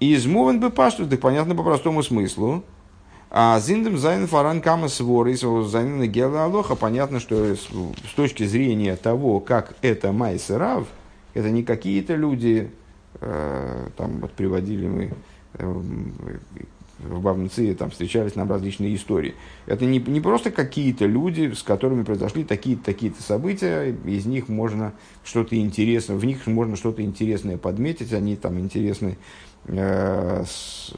Из 0.00 0.26
Мувен 0.26 0.60
бы 0.60 0.70
пашту, 0.70 1.06
так 1.06 1.20
понятно 1.20 1.54
по 1.54 1.62
простому 1.62 2.02
смыслу. 2.02 2.64
А 3.30 3.58
зиндем 3.58 3.98
зайн 3.98 4.28
фаран 4.28 4.60
кама 4.60 4.88
своры, 4.88 5.34
зайн 5.36 6.02
гела 6.10 6.44
алоха, 6.44 6.76
понятно, 6.76 7.18
что 7.18 7.56
с, 7.56 7.62
с 7.62 8.14
точки 8.14 8.44
зрения 8.44 8.94
того, 8.94 9.40
как 9.40 9.74
это 9.82 10.12
майсерав, 10.12 10.86
это 11.32 11.50
не 11.50 11.64
какие-то 11.64 12.14
люди, 12.14 12.70
э, 13.20 13.88
там 13.96 14.20
вот 14.20 14.30
приводили 14.32 14.86
мы 14.86 15.12
э, 15.54 15.82
в 17.04 17.20
Бавнце 17.20 17.74
там 17.74 17.90
встречались 17.90 18.34
нам 18.34 18.50
различные 18.50 18.94
истории. 18.94 19.34
Это 19.66 19.84
не, 19.84 19.98
не 19.98 20.20
просто 20.20 20.50
какие-то 20.50 21.06
люди, 21.06 21.52
с 21.52 21.62
которыми 21.62 22.02
произошли 22.02 22.44
такие-то 22.44 22.84
такие 22.84 23.12
события, 23.18 23.94
из 24.04 24.26
них 24.26 24.48
можно 24.48 24.92
что-то 25.22 25.56
интересное, 25.56 26.16
в 26.16 26.24
них 26.24 26.46
можно 26.46 26.76
что-то 26.76 27.02
интересное 27.02 27.58
подметить, 27.58 28.12
они 28.12 28.36
там 28.36 28.58
интересны 28.58 29.18
э, 29.66 30.44
с, 30.46 30.94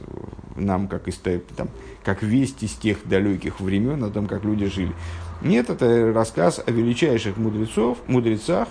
нам 0.55 0.89
как, 0.89 1.09
из, 1.09 1.21
там, 1.57 1.69
как 2.05 2.23
вести 2.23 2.67
с 2.67 2.75
тех 2.75 3.07
далеких 3.07 3.61
времен 3.61 4.03
о 4.05 4.11
том, 4.11 4.27
как 4.27 4.45
люди 4.45 4.67
жили. 4.67 4.93
Нет, 5.43 5.71
это 5.71 6.13
рассказ 6.13 6.63
о 6.65 6.71
величайших 6.71 7.37
мудрецов, 7.37 7.99
мудрецах, 8.07 8.69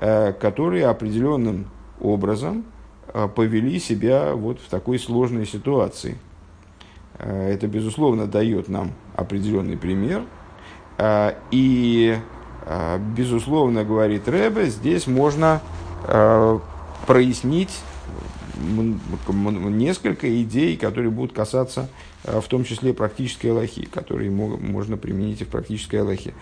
э, 0.00 0.32
которые 0.32 0.86
определенным 0.86 1.66
образом 2.00 2.64
э, 3.12 3.28
повели 3.34 3.78
себя 3.80 4.34
вот 4.34 4.60
в 4.60 4.68
такой 4.68 4.98
сложной 4.98 5.46
ситуации– 5.46 6.16
это, 7.18 7.66
безусловно, 7.66 8.26
дает 8.26 8.68
нам 8.68 8.92
определенный 9.14 9.76
пример. 9.76 10.22
Э, 10.98 11.34
и, 11.50 12.16
э, 12.66 12.98
безусловно, 13.16 13.84
говорит 13.84 14.28
Рэбе, 14.28 14.66
здесь 14.66 15.06
можно 15.06 15.60
прояснить 17.06 17.80
несколько 18.58 20.40
идей, 20.42 20.76
которые 20.76 21.10
будут 21.10 21.32
касаться 21.32 21.88
в 22.22 22.44
том 22.44 22.62
числе 22.62 22.94
практической 22.94 23.48
Аллахи, 23.48 23.86
которые 23.86 24.30
можно 24.30 24.96
применить 24.96 25.40
и 25.40 25.44
в 25.44 25.48
практической 25.48 25.96
Аллахе. 25.96 26.32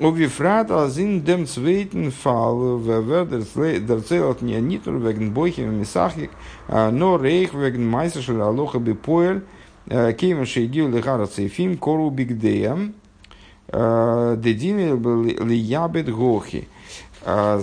Обвифрат 0.00 0.72
азин 0.72 1.22
дем 1.22 1.46
цвейтен 1.46 2.10
фал 2.10 2.80
дерцелт 2.80 4.42
не 4.42 4.60
нитр 4.60 4.96
веген 4.96 5.32
бойхем 5.32 5.78
мисахик, 5.78 6.32
но 6.68 7.16
рейх 7.16 7.54
веген 7.54 7.88
майсер 7.88 8.40
алоха 8.40 8.80
бипоэль 8.80 9.44
Э, 9.86 10.12
Кейман 10.12 10.46
шейдил 10.46 10.88
лихара 10.88 11.26
цейфим 11.26 11.76
кору 11.76 12.08
бигдеям 12.10 12.94
э, 13.68 14.36
дедиме 14.38 14.92
лиябет 14.92 16.10
гохи. 16.10 16.68
Э, 17.22 17.60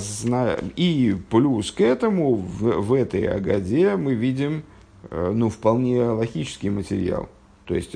и 0.76 1.18
плюс 1.30 1.72
к 1.72 1.82
этому 1.82 2.36
в, 2.36 2.82
в 2.82 2.94
этой 2.94 3.28
Агаде 3.28 3.96
мы 3.96 4.14
видим 4.14 4.64
ну, 5.10 5.50
вполне 5.50 6.04
логический 6.04 6.70
материал. 6.70 7.28
То 7.66 7.74
есть 7.74 7.96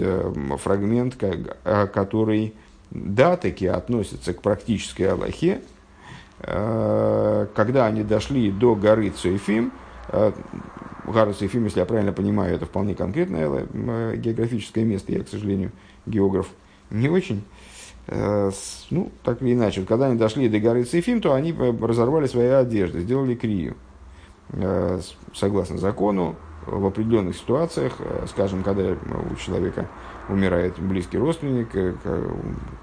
фрагмент, 0.58 1.16
который 1.64 2.56
да, 2.90 3.38
таки 3.38 3.68
относится 3.68 4.34
к 4.34 4.42
практической 4.42 5.04
Аллахе, 5.04 5.62
когда 6.40 7.86
они 7.86 8.02
дошли 8.02 8.50
до 8.50 8.74
горы 8.74 9.12
Цуэфим, 9.12 9.72
Гарус 11.08 11.42
и 11.42 11.48
Фим, 11.48 11.66
если 11.66 11.80
я 11.80 11.86
правильно 11.86 12.14
понимаю, 12.14 12.56
это 12.56 12.66
вполне 12.66 12.96
конкретное 12.96 13.48
э, 13.48 14.16
географическое 14.18 14.84
место. 14.84 15.12
Я, 15.12 15.24
к 15.24 15.28
сожалению, 15.28 15.72
географ 16.06 16.48
не 16.90 17.10
очень. 17.10 17.44
Э, 18.08 18.52
ну, 18.90 19.12
так 19.24 19.42
или 19.42 19.54
иначе, 19.54 19.84
когда 19.84 20.08
они 20.08 20.18
дошли 20.18 20.50
до 20.50 20.60
горы 20.60 20.84
Цифим, 20.84 21.22
то 21.22 21.34
они 21.34 21.52
э, 21.52 21.74
разорвали 21.82 22.28
свои 22.28 22.48
одежды, 22.48 23.02
сделали 23.02 23.36
крию. 23.36 23.76
Согласно 25.34 25.80
закону, 25.80 26.36
в 26.68 26.86
определенных 26.86 27.36
ситуациях, 27.36 27.94
скажем, 28.28 28.62
когда 28.62 28.96
у 29.32 29.36
человека 29.36 29.90
умирает 30.30 30.80
близкий 30.80 31.18
родственник, 31.18 31.70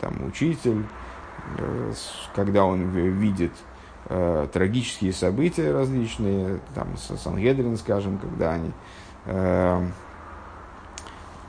там, 0.00 0.26
учитель, 0.26 0.84
когда 2.34 2.64
он 2.64 2.90
видит 2.90 3.52
э, 4.12 4.46
трагические 4.52 5.12
события 5.12 5.72
различные, 5.72 6.60
там, 6.74 6.88
Сангедрин, 6.96 7.78
скажем, 7.78 8.18
когда 8.18 8.52
они, 8.52 8.70
э, 9.24 9.86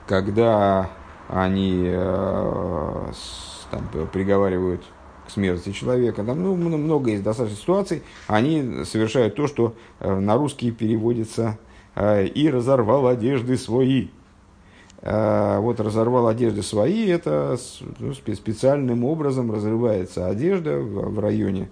когда 0.08 0.90
они 1.28 1.84
э, 1.86 3.12
с, 3.14 3.68
там, 3.70 3.88
приговаривают 4.12 4.82
к 5.28 5.32
смерти 5.32 5.72
человека, 5.72 6.24
там, 6.24 6.42
ну, 6.42 6.56
много 6.56 7.12
из 7.12 7.22
достаточно 7.22 7.58
ситуаций, 7.58 8.04
они 8.28 8.86
совершают 8.86 9.36
то, 9.36 9.48
что 9.48 9.76
э, 10.00 10.20
на 10.20 10.38
русский 10.38 10.72
переводится 10.72 11.58
э, 11.96 12.28
«и 12.28 12.50
разорвал 12.50 13.08
одежды 13.08 13.58
свои». 13.58 14.08
Э, 15.02 15.60
вот 15.60 15.82
разорвал 15.82 16.28
одежды 16.28 16.64
свои, 16.64 17.08
это 17.08 17.58
ну, 18.00 18.14
специальным 18.14 19.04
образом 19.04 19.52
разрывается 19.52 20.28
одежда 20.28 20.78
в, 20.78 21.20
районе 21.20 21.68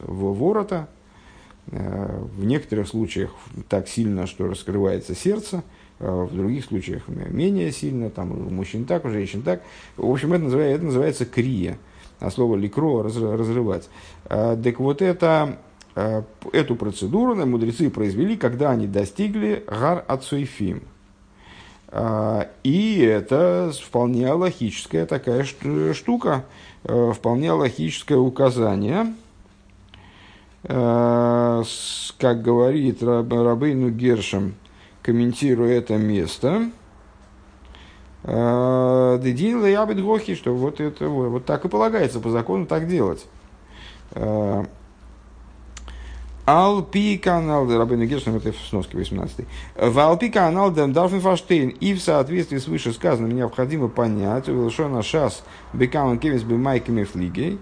ворота, 0.00 0.88
э, 1.70 2.20
в 2.36 2.44
некоторых 2.44 2.88
случаях 2.88 3.30
так 3.68 3.88
сильно, 3.88 4.26
что 4.26 4.48
раскрывается 4.48 5.14
сердце, 5.14 5.62
э, 5.98 6.08
в 6.08 6.34
других 6.34 6.64
случаях 6.64 7.08
менее 7.08 7.72
сильно, 7.72 8.10
там 8.10 8.32
у 8.32 8.50
мужчин 8.50 8.84
так, 8.84 9.04
у 9.04 9.10
женщин 9.10 9.42
так. 9.42 9.62
В 9.96 10.10
общем, 10.10 10.32
это 10.32 10.44
называется, 10.44 10.76
это 10.76 10.84
называется 10.84 11.26
крия, 11.26 11.78
а 12.20 12.30
слово 12.30 12.56
ликро– 12.56 13.02
разрывать. 13.04 13.88
Так 14.28 14.80
вот 14.80 15.02
это, 15.02 15.58
эту 15.94 16.76
процедуру 16.76 17.34
мудрецы 17.46 17.90
произвели, 17.90 18.36
когда 18.36 18.70
они 18.70 18.86
достигли 18.86 19.64
гар 19.66 20.04
ацуйфим. 20.08 20.82
И 22.64 23.08
это 23.08 23.72
вполне 23.80 24.32
логическая 24.32 25.06
такая 25.06 25.44
штука, 25.44 26.44
Э, 26.44 26.65
вполне 26.86 27.52
логическое 27.52 28.16
указание, 28.16 29.14
э, 30.62 31.62
как 32.18 32.42
говорит 32.42 33.02
Рабейну 33.02 33.90
Гершем, 33.90 34.54
комментируя 35.02 35.78
это 35.78 35.96
место, 35.96 36.70
э, 38.22 39.18
Дедин 39.22 39.60
Лаябит 39.62 40.02
Гохи, 40.02 40.34
что 40.34 40.54
вот 40.54 40.80
это 40.80 41.08
вот 41.08 41.44
так 41.44 41.64
и 41.64 41.68
полагается 41.68 42.20
по 42.20 42.30
закону 42.30 42.66
так 42.66 42.88
делать. 42.88 43.26
Алпи 46.46 47.18
канал, 47.18 47.66
Рабин 47.68 48.06
Гершин, 48.06 48.36
это 48.36 48.52
в 48.52 48.56
сноске 48.56 48.96
18. 48.96 49.44
В 49.74 49.98
Алпи 49.98 50.30
канал 50.30 50.70
Дарфен 50.70 51.20
Фаштейн. 51.20 51.70
И 51.70 51.92
в 51.92 52.00
соответствии 52.00 52.58
с 52.58 52.68
вышесказанным 52.68 53.34
необходимо 53.34 53.88
понять, 53.88 54.44
что 54.44 54.88
на 54.88 55.02
шас 55.02 55.42
бекаун 55.72 56.20
кевис 56.20 56.44
бы 56.44 56.56
майками 56.56 57.02
флигей. 57.02 57.58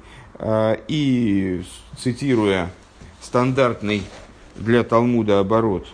И 0.87 1.65
цитируя 1.97 2.71
стандартный 3.23 4.03
для 4.55 4.85
Талмуда 4.85 5.39
оборот, 5.39 5.87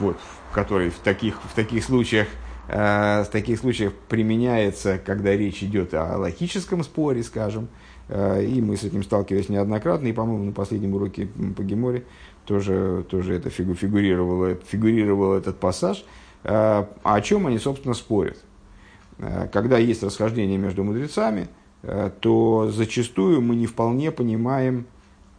вот, 0.00 0.18
который 0.52 0.90
в 0.90 0.98
таких, 0.98 1.40
в 1.44 1.54
таких 1.54 1.84
случаях 1.84 2.26
в 2.66 3.28
таких 3.32 3.60
случаях 3.60 3.94
применяется, 3.94 4.98
когда 4.98 5.34
речь 5.34 5.62
идет 5.62 5.94
о 5.94 6.18
логическом 6.18 6.84
споре, 6.84 7.22
скажем, 7.22 7.68
и 8.08 8.60
мы 8.62 8.76
с 8.76 8.84
этим 8.84 9.02
сталкивались 9.02 9.48
неоднократно, 9.48 10.06
и, 10.08 10.12
по-моему, 10.12 10.44
на 10.44 10.52
последнем 10.52 10.94
уроке 10.94 11.28
по 11.56 11.62
Геморе 11.62 12.04
тоже, 12.46 13.04
тоже 13.08 13.34
это 13.34 13.50
фигурировало, 13.50 14.54
фигурировал 14.66 15.34
этот 15.34 15.60
пассаж, 15.60 16.04
а 16.44 16.88
о 17.02 17.20
чем 17.20 17.46
они, 17.46 17.58
собственно, 17.58 17.94
спорят. 17.94 18.38
Когда 19.52 19.78
есть 19.78 20.02
расхождение 20.02 20.56
между 20.58 20.84
мудрецами, 20.84 21.48
то 22.20 22.70
зачастую 22.70 23.42
мы 23.42 23.56
не 23.56 23.66
вполне 23.66 24.10
понимаем, 24.10 24.86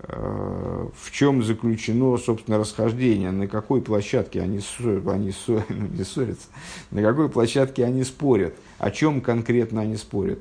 в 0.07 1.11
чем 1.11 1.43
заключено, 1.43 2.17
собственно, 2.17 2.57
расхождение, 2.57 3.31
на 3.31 3.47
какой 3.47 3.81
площадке 3.81 4.41
они, 4.41 4.61
они 4.79 5.33
ну, 5.47 6.03
ссорятся, 6.03 6.47
на 6.91 7.01
какой 7.01 7.27
площадке 7.29 7.83
они 7.83 8.03
спорят, 8.03 8.55
о 8.77 8.91
чем 8.91 9.19
конкретно 9.19 9.81
они 9.81 9.97
спорят. 9.97 10.39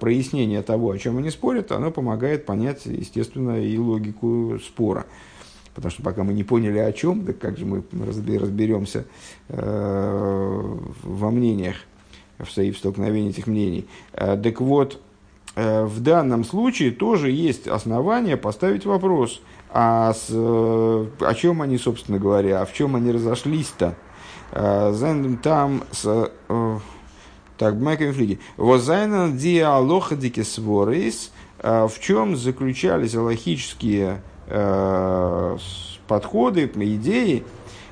Прояснение 0.00 0.62
того, 0.62 0.90
о 0.90 0.98
чем 0.98 1.18
они 1.18 1.30
спорят, 1.30 1.70
оно 1.70 1.92
помогает 1.92 2.44
понять, 2.44 2.86
естественно, 2.86 3.62
и 3.62 3.78
логику 3.78 4.58
спора. 4.64 5.06
Потому 5.78 5.92
что 5.92 6.02
пока 6.02 6.24
мы 6.24 6.32
не 6.32 6.42
поняли 6.42 6.78
о 6.78 6.92
чем, 6.92 7.24
да 7.24 7.32
как 7.32 7.56
же 7.56 7.64
мы 7.64 7.84
разберемся 7.92 9.04
э, 9.48 10.76
во 11.04 11.30
мнениях, 11.30 11.76
в, 12.38 12.48
столкновении 12.48 13.30
этих 13.30 13.46
мнений. 13.46 13.86
Э, 14.12 14.36
так 14.36 14.60
вот, 14.60 14.94
э, 14.94 14.96
в 15.84 16.00
данном 16.00 16.44
случае 16.44 16.90
тоже 16.90 17.30
есть 17.30 17.66
основания 17.66 18.36
поставить 18.36 18.84
вопрос, 18.86 19.40
а 19.70 20.12
с, 20.12 20.26
э, 20.30 21.06
о 21.20 21.34
чем 21.34 21.62
они, 21.62 21.78
собственно 21.78 22.18
говоря, 22.18 22.62
а 22.62 22.66
в 22.66 22.72
чем 22.72 22.96
они 22.96 23.12
разошлись-то. 23.12 23.94
Э, 24.52 24.92
там 25.42 25.84
с... 25.90 26.30
Э, 26.48 26.78
так, 27.56 27.74
Майкл 27.74 28.12
Флиги. 28.12 28.38
Возайнан 28.56 29.36
диалоха 29.36 30.14
дикисворис, 30.14 31.32
э, 31.58 31.88
в 31.88 31.98
чем 31.98 32.36
заключались 32.36 33.14
аллахические 33.14 34.22
Э, 34.50 35.58
подходы, 36.06 36.64
идеи, 36.96 37.44
э, 37.44 37.44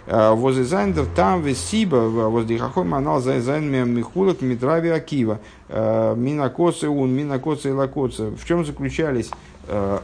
возле 0.06 0.64
Зайндер 0.64 1.06
там 1.06 1.42
весиба, 1.42 2.08
возле 2.28 2.58
Хахой 2.58 2.84
манал 2.84 3.20
Зайн 3.20 3.92
Михулок 3.92 4.40
Митрави 4.40 4.88
Акива, 4.90 5.40
э, 5.68 6.14
Минакоцы 6.16 6.88
Ун, 6.88 7.10
Минакоцы 7.10 7.70
и 7.70 7.72
Лакоцы. 7.72 8.30
В 8.30 8.44
чем 8.44 8.64
заключались 8.64 9.30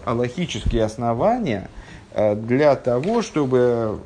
аллахические 0.05 0.83
основания 0.83 1.71
для 2.17 2.75
того, 2.75 3.23
чтобы 3.23 3.97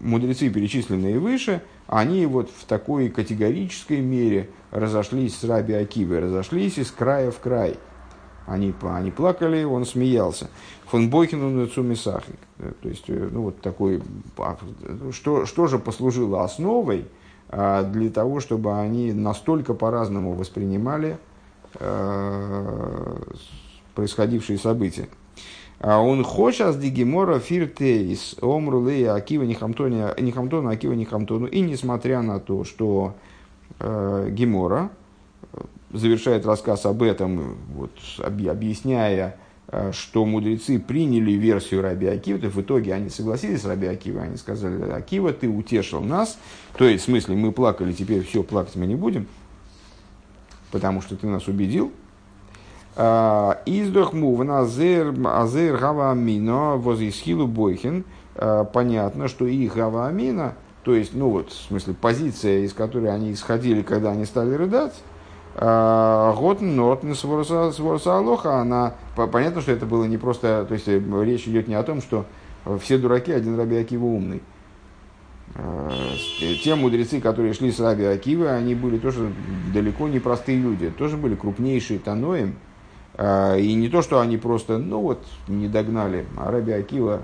мудрецы, 0.00 0.48
перечисленные 0.48 1.18
выше, 1.18 1.60
они 1.86 2.24
вот 2.24 2.48
в 2.48 2.64
такой 2.64 3.10
категорической 3.10 4.00
мере 4.00 4.48
разошлись 4.70 5.38
с 5.38 5.44
Раби 5.44 5.74
Акивой, 5.74 6.20
разошлись 6.20 6.78
из 6.78 6.90
края 6.90 7.30
в 7.30 7.38
край– 7.40 7.76
они, 8.50 8.74
они 8.82 9.10
плакали, 9.10 9.64
он 9.64 9.86
смеялся. 9.86 10.50
Фон 10.86 11.08
Бойхену 11.08 11.66
Цумисахик. 11.66 12.36
То 12.82 12.88
есть, 12.88 13.04
э, 13.08 13.28
ну, 13.32 13.42
вот 13.42 13.60
такой, 13.60 14.02
что, 15.12 15.46
что 15.46 15.66
же 15.66 15.78
послужило 15.78 16.42
основой 16.42 17.06
а, 17.48 17.82
для 17.84 18.10
того, 18.10 18.40
чтобы 18.40 18.78
они 18.78 19.12
настолько 19.12 19.74
по-разному 19.74 20.32
воспринимали 20.32 21.16
а, 21.76 23.20
происходившие 23.94 24.58
события. 24.58 25.08
А 25.78 26.00
он 26.00 26.24
хочет 26.24 26.78
дигимора 26.78 27.38
фиртейс 27.38 28.36
омрулея 28.42 29.14
акива 29.14 29.44
нихамтона 29.44 30.14
нихамтона 30.18 30.72
акива 30.72 30.92
нихамтону. 30.92 31.46
И 31.46 31.60
несмотря 31.60 32.20
на 32.20 32.38
то, 32.38 32.64
что 32.64 33.14
э, 33.78 34.28
Гемора, 34.30 34.90
завершает 35.92 36.46
рассказ 36.46 36.86
об 36.86 37.02
этом, 37.02 37.56
вот, 37.74 37.90
объясняя, 38.18 39.36
э, 39.68 39.92
что 39.92 40.24
мудрецы 40.24 40.78
приняли 40.78 41.32
версию 41.32 41.82
Раби 41.82 42.06
Акива, 42.06 42.38
то 42.38 42.48
в 42.48 42.60
итоге 42.60 42.94
они 42.94 43.08
согласились 43.08 43.62
с 43.62 43.64
Раби 43.64 43.86
Акива, 43.86 44.22
они 44.22 44.36
сказали, 44.36 44.90
Акива, 44.90 45.32
ты 45.32 45.48
утешил 45.48 46.00
нас, 46.00 46.38
то 46.76 46.84
есть, 46.84 47.04
в 47.04 47.06
смысле, 47.06 47.36
мы 47.36 47.52
плакали, 47.52 47.92
теперь 47.92 48.24
все, 48.24 48.42
плакать 48.42 48.76
мы 48.76 48.86
не 48.86 48.96
будем, 48.96 49.26
потому 50.70 51.02
что 51.02 51.16
ты 51.16 51.26
нас 51.26 51.48
убедил. 51.48 51.92
А, 52.96 53.62
Издохму 53.66 54.34
в 54.34 54.44
назер 54.44 55.14
азер 55.24 55.78
гава 55.78 56.10
амино 56.10 56.76
возисхилу 56.76 57.46
бойхин. 57.46 58.04
А, 58.34 58.64
понятно, 58.64 59.28
что 59.28 59.46
их 59.46 59.74
гава 59.74 60.08
амина, 60.08 60.54
то 60.82 60.94
есть, 60.94 61.14
ну 61.14 61.30
вот, 61.30 61.50
в 61.50 61.66
смысле, 61.68 61.94
позиция, 61.94 62.60
из 62.60 62.72
которой 62.72 63.14
они 63.14 63.32
исходили, 63.32 63.82
когда 63.82 64.10
они 64.10 64.24
стали 64.24 64.54
рыдать, 64.54 64.94
Готн, 65.60 66.74
Нотн, 66.74 67.12
Сворса 67.12 68.16
Алоха, 68.16 68.60
она, 68.60 68.94
понятно, 69.14 69.60
что 69.60 69.72
это 69.72 69.84
было 69.84 70.06
не 70.06 70.16
просто, 70.16 70.64
то 70.66 70.72
есть 70.72 70.88
э, 70.88 70.98
речь 71.22 71.46
идет 71.46 71.68
не 71.68 71.74
о 71.74 71.82
том, 71.82 72.00
что 72.00 72.24
все 72.80 72.96
дураки, 72.96 73.30
один 73.30 73.58
Раби 73.58 73.76
Акива 73.76 74.06
умный. 74.06 74.40
А, 75.54 75.90
те 76.64 76.74
мудрецы, 76.76 77.20
которые 77.20 77.52
шли 77.52 77.72
с 77.72 77.80
Раби 77.80 78.04
Акивы, 78.04 78.48
они 78.48 78.74
были 78.74 78.98
тоже 78.98 79.32
далеко 79.74 80.08
не 80.08 80.18
простые 80.18 80.58
люди, 80.58 80.90
тоже 80.90 81.18
были 81.18 81.34
крупнейшие 81.34 81.98
таноем. 81.98 82.54
А, 83.14 83.56
и 83.56 83.74
не 83.74 83.88
то, 83.88 84.00
что 84.00 84.20
они 84.20 84.38
просто, 84.38 84.78
ну 84.78 85.00
вот, 85.00 85.22
не 85.46 85.68
догнали, 85.68 86.26
а 86.38 86.50
Раби 86.50 86.72
Акива 86.72 87.22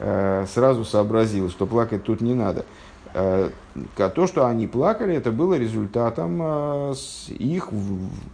э, 0.00 0.44
сразу 0.52 0.84
сообразил, 0.84 1.48
что 1.48 1.66
плакать 1.66 2.04
тут 2.04 2.20
не 2.20 2.34
надо. 2.34 2.66
Э, 3.14 3.50
то, 3.96 4.26
что 4.26 4.46
они 4.46 4.66
плакали, 4.66 5.14
это 5.14 5.30
было 5.30 5.54
результатом 5.54 6.40
э, 6.42 6.94
их 7.38 7.68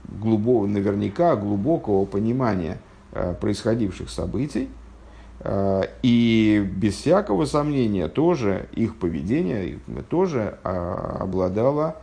глубокого, 0.08 0.66
наверняка 0.66 1.36
глубокого 1.36 2.06
понимания 2.06 2.78
э, 3.12 3.34
происходивших 3.38 4.10
событий. 4.10 4.68
И 6.02 6.70
без 6.76 6.96
всякого 6.96 7.46
сомнения 7.46 8.08
тоже 8.08 8.68
их 8.72 8.96
поведение 8.96 9.78
тоже 10.10 10.58
обладало 10.62 11.96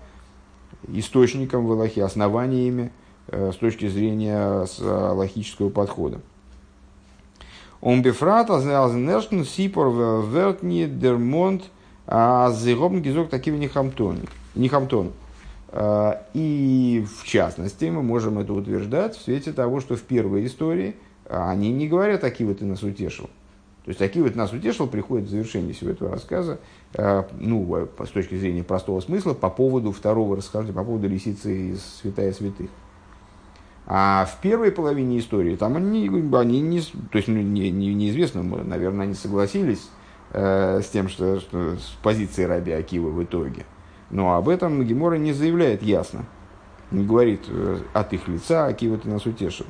источником 0.87 1.67
в 1.67 1.71
Аллахе, 1.71 2.03
основаниями 2.03 2.91
с 3.27 3.55
точки 3.57 3.87
зрения 3.89 4.65
логического 4.81 5.69
подхода. 5.69 6.19
Он 7.79 8.01
бифрат 8.01 8.49
азнершн 8.49 9.43
сипор 9.43 9.89
вертни 10.25 10.87
дермонт– 10.87 11.65
а 11.76 11.76
зигом 12.07 13.01
гизок 13.01 13.29
такими 13.29 13.57
нехамтон. 13.57 14.19
нехамтон. 14.55 15.11
А, 15.69 16.23
и 16.33 17.05
в 17.19 17.25
частности, 17.25 17.85
мы 17.85 18.01
можем 18.01 18.39
это 18.39 18.53
утверждать 18.53 19.17
в 19.17 19.21
свете 19.21 19.51
того, 19.51 19.81
что 19.81 19.95
в 19.95 20.01
первой 20.01 20.45
истории 20.45 20.95
они 21.29 21.71
не 21.71 21.87
говорят 21.87 22.23
«Акива, 22.23 22.53
ты 22.55 22.65
нас 22.65 22.83
утешил». 22.83 23.29
То 23.83 23.89
есть 23.89 24.01
«Акива, 24.01 24.29
ты 24.29 24.37
нас 24.37 24.53
утешил» 24.53 24.87
приходит 24.87 25.27
в 25.27 25.29
завершение 25.29 25.73
всего 25.73 25.91
этого 25.91 26.11
рассказа, 26.11 26.59
а, 26.93 27.27
ну, 27.37 27.87
с 27.99 28.09
точки 28.09 28.35
зрения 28.35 28.63
простого 28.63 29.01
смысла, 29.01 29.33
по 29.33 29.49
поводу 29.49 29.91
второго 29.91 30.37
расхождения, 30.37 30.75
по 30.75 30.85
поводу 30.85 31.09
лисицы 31.09 31.71
из 31.71 31.83
святая 32.01 32.31
святых. 32.31 32.69
А 33.85 34.25
в 34.25 34.41
первой 34.41 34.71
половине 34.71 35.19
истории 35.19 35.55
там 35.55 35.77
они, 35.77 36.09
они 36.09 36.59
не, 36.59 36.81
то 36.81 37.17
есть 37.17 37.29
ну, 37.29 37.41
не, 37.41 37.71
не, 37.71 37.93
неизвестно, 37.93 38.43
наверное, 38.43 39.05
они 39.05 39.13
согласились 39.13 39.89
э, 40.31 40.81
с 40.81 40.89
тем, 40.89 41.09
что, 41.09 41.39
что 41.39 41.75
с 41.75 41.97
позиции 42.01 42.43
Раби 42.43 42.71
Акива 42.71 43.09
в 43.09 43.23
итоге. 43.23 43.65
Но 44.09 44.35
об 44.35 44.49
этом 44.49 44.83
Гемора 44.83 45.15
не 45.15 45.33
заявляет 45.33 45.83
ясно. 45.83 46.25
Не 46.91 47.05
говорит 47.05 47.41
э, 47.49 47.79
от 47.93 48.13
их 48.13 48.27
лица, 48.27 48.65
Акива 48.65 48.97
ты 48.97 49.09
нас 49.09 49.25
утешил. 49.25 49.65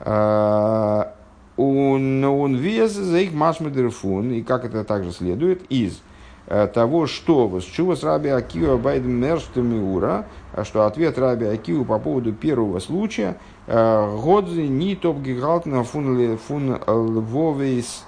А, 0.00 1.14
он 1.56 2.54
вес 2.54 2.92
за 2.92 3.18
их 3.18 3.32
машмедерфун, 3.32 4.30
и 4.30 4.42
как 4.42 4.64
это 4.64 4.84
также 4.84 5.12
следует, 5.12 5.62
из 5.70 6.00
э, 6.46 6.68
того, 6.68 7.06
что 7.06 7.60
чего 7.60 7.96
с 7.96 8.04
Раби 8.04 8.28
Акива 8.28 8.76
байдем 8.76 9.12
мерштамиура, 9.20 10.26
а 10.52 10.64
что 10.64 10.86
ответ 10.86 11.18
Раби 11.18 11.46
Акива 11.46 11.84
по 11.84 11.98
поводу 11.98 12.32
первого 12.32 12.78
случая, 12.78 13.38
э, 13.66 14.16
годзи 14.22 14.62
не 14.62 14.94
топ 14.94 15.18
гигалтна 15.18 15.82
фун 15.82 16.16
львовейс 16.16 18.04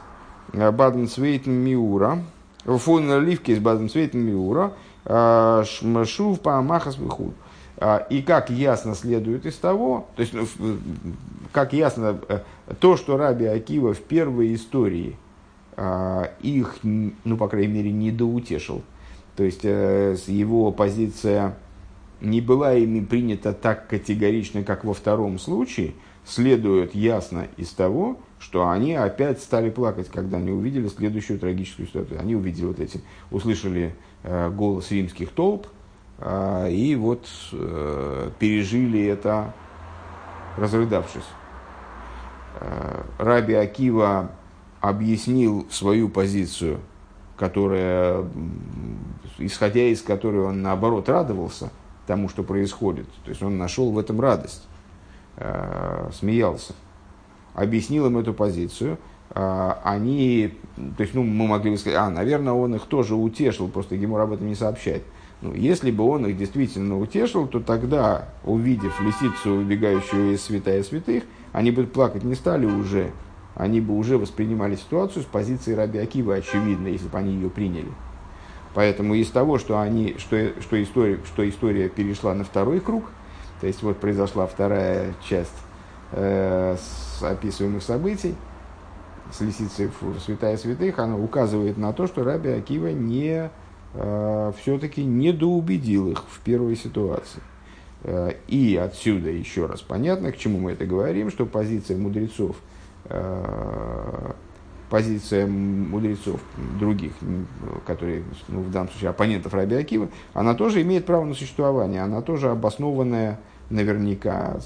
Баденцвейтен 0.52 1.52
Миура, 1.52 2.22
фон 2.64 3.24
Ливки 3.24 3.52
из 3.52 3.58
Баденцвейтен 3.58 4.20
Миура, 4.20 4.72
э, 5.04 5.64
Шмашув 5.66 6.40
Паамахас 6.40 6.98
Вихуд. 6.98 7.34
Э, 7.76 8.00
и 8.10 8.22
как 8.22 8.50
ясно 8.50 8.94
следует 8.94 9.46
из 9.46 9.56
того, 9.56 10.08
то 10.16 10.22
есть, 10.22 10.34
ну, 10.34 10.46
как 11.52 11.72
ясно, 11.72 12.20
то, 12.80 12.96
что 12.96 13.16
Раби 13.16 13.46
Акива 13.46 13.94
в 13.94 14.00
первой 14.00 14.54
истории 14.54 15.16
их, 16.42 16.76
ну, 16.82 17.36
по 17.38 17.48
крайней 17.48 17.72
мере, 17.72 17.90
не 17.90 18.10
доутешил. 18.10 18.82
То 19.34 19.44
есть, 19.44 19.64
его 19.64 20.72
позиция 20.72 21.56
не 22.20 22.40
была 22.40 22.74
ими 22.74 23.00
принята 23.00 23.52
так 23.52 23.86
категорично, 23.88 24.62
как 24.62 24.84
во 24.84 24.92
втором 24.92 25.38
случае, 25.38 25.94
следует 26.24 26.94
ясно 26.94 27.48
из 27.56 27.70
того, 27.70 28.18
что 28.40 28.70
они 28.70 28.94
опять 28.94 29.40
стали 29.40 29.68
плакать, 29.68 30.08
когда 30.08 30.38
они 30.38 30.50
увидели 30.50 30.88
следующую 30.88 31.38
трагическую 31.38 31.86
ситуацию. 31.86 32.18
Они 32.18 32.34
увидели 32.34 32.64
вот 32.64 32.80
эти, 32.80 33.02
услышали 33.30 33.94
э, 34.22 34.48
голос 34.48 34.90
римских 34.90 35.30
толп, 35.30 35.66
э, 36.18 36.72
и 36.72 36.96
вот 36.96 37.28
э, 37.52 38.30
пережили 38.38 39.04
это, 39.04 39.52
разрыдавшись. 40.56 41.26
Э, 42.60 43.02
Раби 43.18 43.52
Акива 43.52 44.30
объяснил 44.80 45.66
свою 45.70 46.08
позицию, 46.08 46.80
которая, 47.36 48.24
исходя 49.36 49.82
из 49.82 50.00
которой 50.00 50.44
он 50.44 50.62
наоборот 50.62 51.10
радовался 51.10 51.70
тому, 52.06 52.30
что 52.30 52.42
происходит. 52.42 53.06
То 53.24 53.28
есть 53.28 53.42
он 53.42 53.58
нашел 53.58 53.92
в 53.92 53.98
этом 53.98 54.18
радость, 54.18 54.66
э, 55.36 56.08
смеялся. 56.14 56.72
Объяснил 57.54 58.06
им 58.06 58.18
эту 58.18 58.32
позицию. 58.34 58.98
Э, 59.30 59.74
они, 59.84 60.54
то 60.96 61.02
есть, 61.02 61.14
ну, 61.14 61.22
мы 61.22 61.46
могли 61.46 61.70
бы 61.70 61.78
сказать, 61.78 61.98
а, 61.98 62.10
наверное, 62.10 62.52
он 62.52 62.74
их 62.74 62.82
тоже 62.82 63.14
утешил, 63.14 63.68
просто 63.68 63.96
Гемор 63.96 64.20
об 64.20 64.32
этом 64.32 64.46
не 64.46 64.54
сообщает. 64.54 65.02
Ну, 65.42 65.54
если 65.54 65.90
бы 65.90 66.04
он 66.04 66.26
их 66.26 66.36
действительно 66.36 66.98
утешил, 66.98 67.46
то 67.46 67.60
тогда, 67.60 68.28
увидев 68.44 69.00
лисицу, 69.00 69.52
убегающую 69.52 70.34
из 70.34 70.42
святая 70.42 70.82
святых, 70.82 71.24
они 71.52 71.70
бы 71.70 71.84
плакать 71.84 72.24
не 72.24 72.34
стали 72.34 72.66
уже, 72.66 73.10
они 73.54 73.80
бы 73.80 73.96
уже 73.96 74.18
воспринимали 74.18 74.76
ситуацию 74.76 75.22
с 75.22 75.26
позиции 75.26 75.72
Раби 75.72 75.98
Акива, 75.98 76.34
очевидно, 76.34 76.88
если 76.88 77.08
бы 77.08 77.18
они 77.18 77.34
ее 77.34 77.48
приняли. 77.48 77.88
Поэтому 78.74 79.14
из 79.14 79.28
того, 79.30 79.58
что, 79.58 79.80
они, 79.80 80.16
что, 80.18 80.52
что, 80.60 80.80
история, 80.82 81.18
что 81.24 81.48
история 81.48 81.88
перешла 81.88 82.34
на 82.34 82.44
второй 82.44 82.80
круг, 82.80 83.10
то 83.60 83.66
есть 83.66 83.82
вот 83.82 83.98
произошла 83.98 84.46
вторая 84.46 85.14
часть 85.28 85.56
э, 86.12 86.76
с 86.76 87.22
описываемых 87.22 87.82
событий, 87.82 88.34
с 89.32 89.40
лисицей 89.40 89.90
в 90.00 90.18
святая 90.20 90.56
святых, 90.56 90.98
она 90.98 91.16
указывает 91.16 91.76
на 91.78 91.92
то, 91.92 92.06
что 92.06 92.24
Раби 92.24 92.50
Акива 92.50 92.88
не, 92.88 93.50
э, 93.94 94.52
все-таки 94.60 95.04
недоубедил 95.04 96.10
их 96.10 96.24
в 96.28 96.40
первой 96.40 96.76
ситуации. 96.76 97.42
Э, 98.02 98.32
и 98.48 98.76
отсюда 98.76 99.30
еще 99.30 99.66
раз 99.66 99.80
понятно, 99.82 100.32
к 100.32 100.36
чему 100.36 100.58
мы 100.58 100.72
это 100.72 100.86
говорим, 100.86 101.30
что 101.30 101.46
позиция 101.46 101.96
мудрецов, 101.96 102.56
э, 103.06 104.32
позиция 104.88 105.46
мудрецов 105.46 106.40
других, 106.78 107.12
которые 107.86 108.24
ну, 108.48 108.60
в 108.62 108.70
данном 108.70 108.88
случае 108.90 109.10
оппонентов 109.10 109.54
Раби 109.54 109.76
Акива, 109.76 110.08
она 110.34 110.54
тоже 110.54 110.82
имеет 110.82 111.06
право 111.06 111.24
на 111.24 111.34
существование, 111.34 112.02
она 112.02 112.22
тоже 112.22 112.50
обоснованная 112.50 113.38
наверняка 113.68 114.58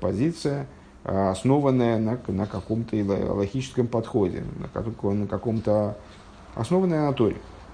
позиция, 0.00 0.68
основанная 1.04 1.98
на, 1.98 2.18
на 2.28 2.46
каком-то 2.46 2.96
логическом 3.34 3.86
подходе, 3.86 4.42
на 4.58 5.26
каком-то 5.26 5.96
основанная 6.54 7.06
на 7.06 7.12
Торе. 7.12 7.36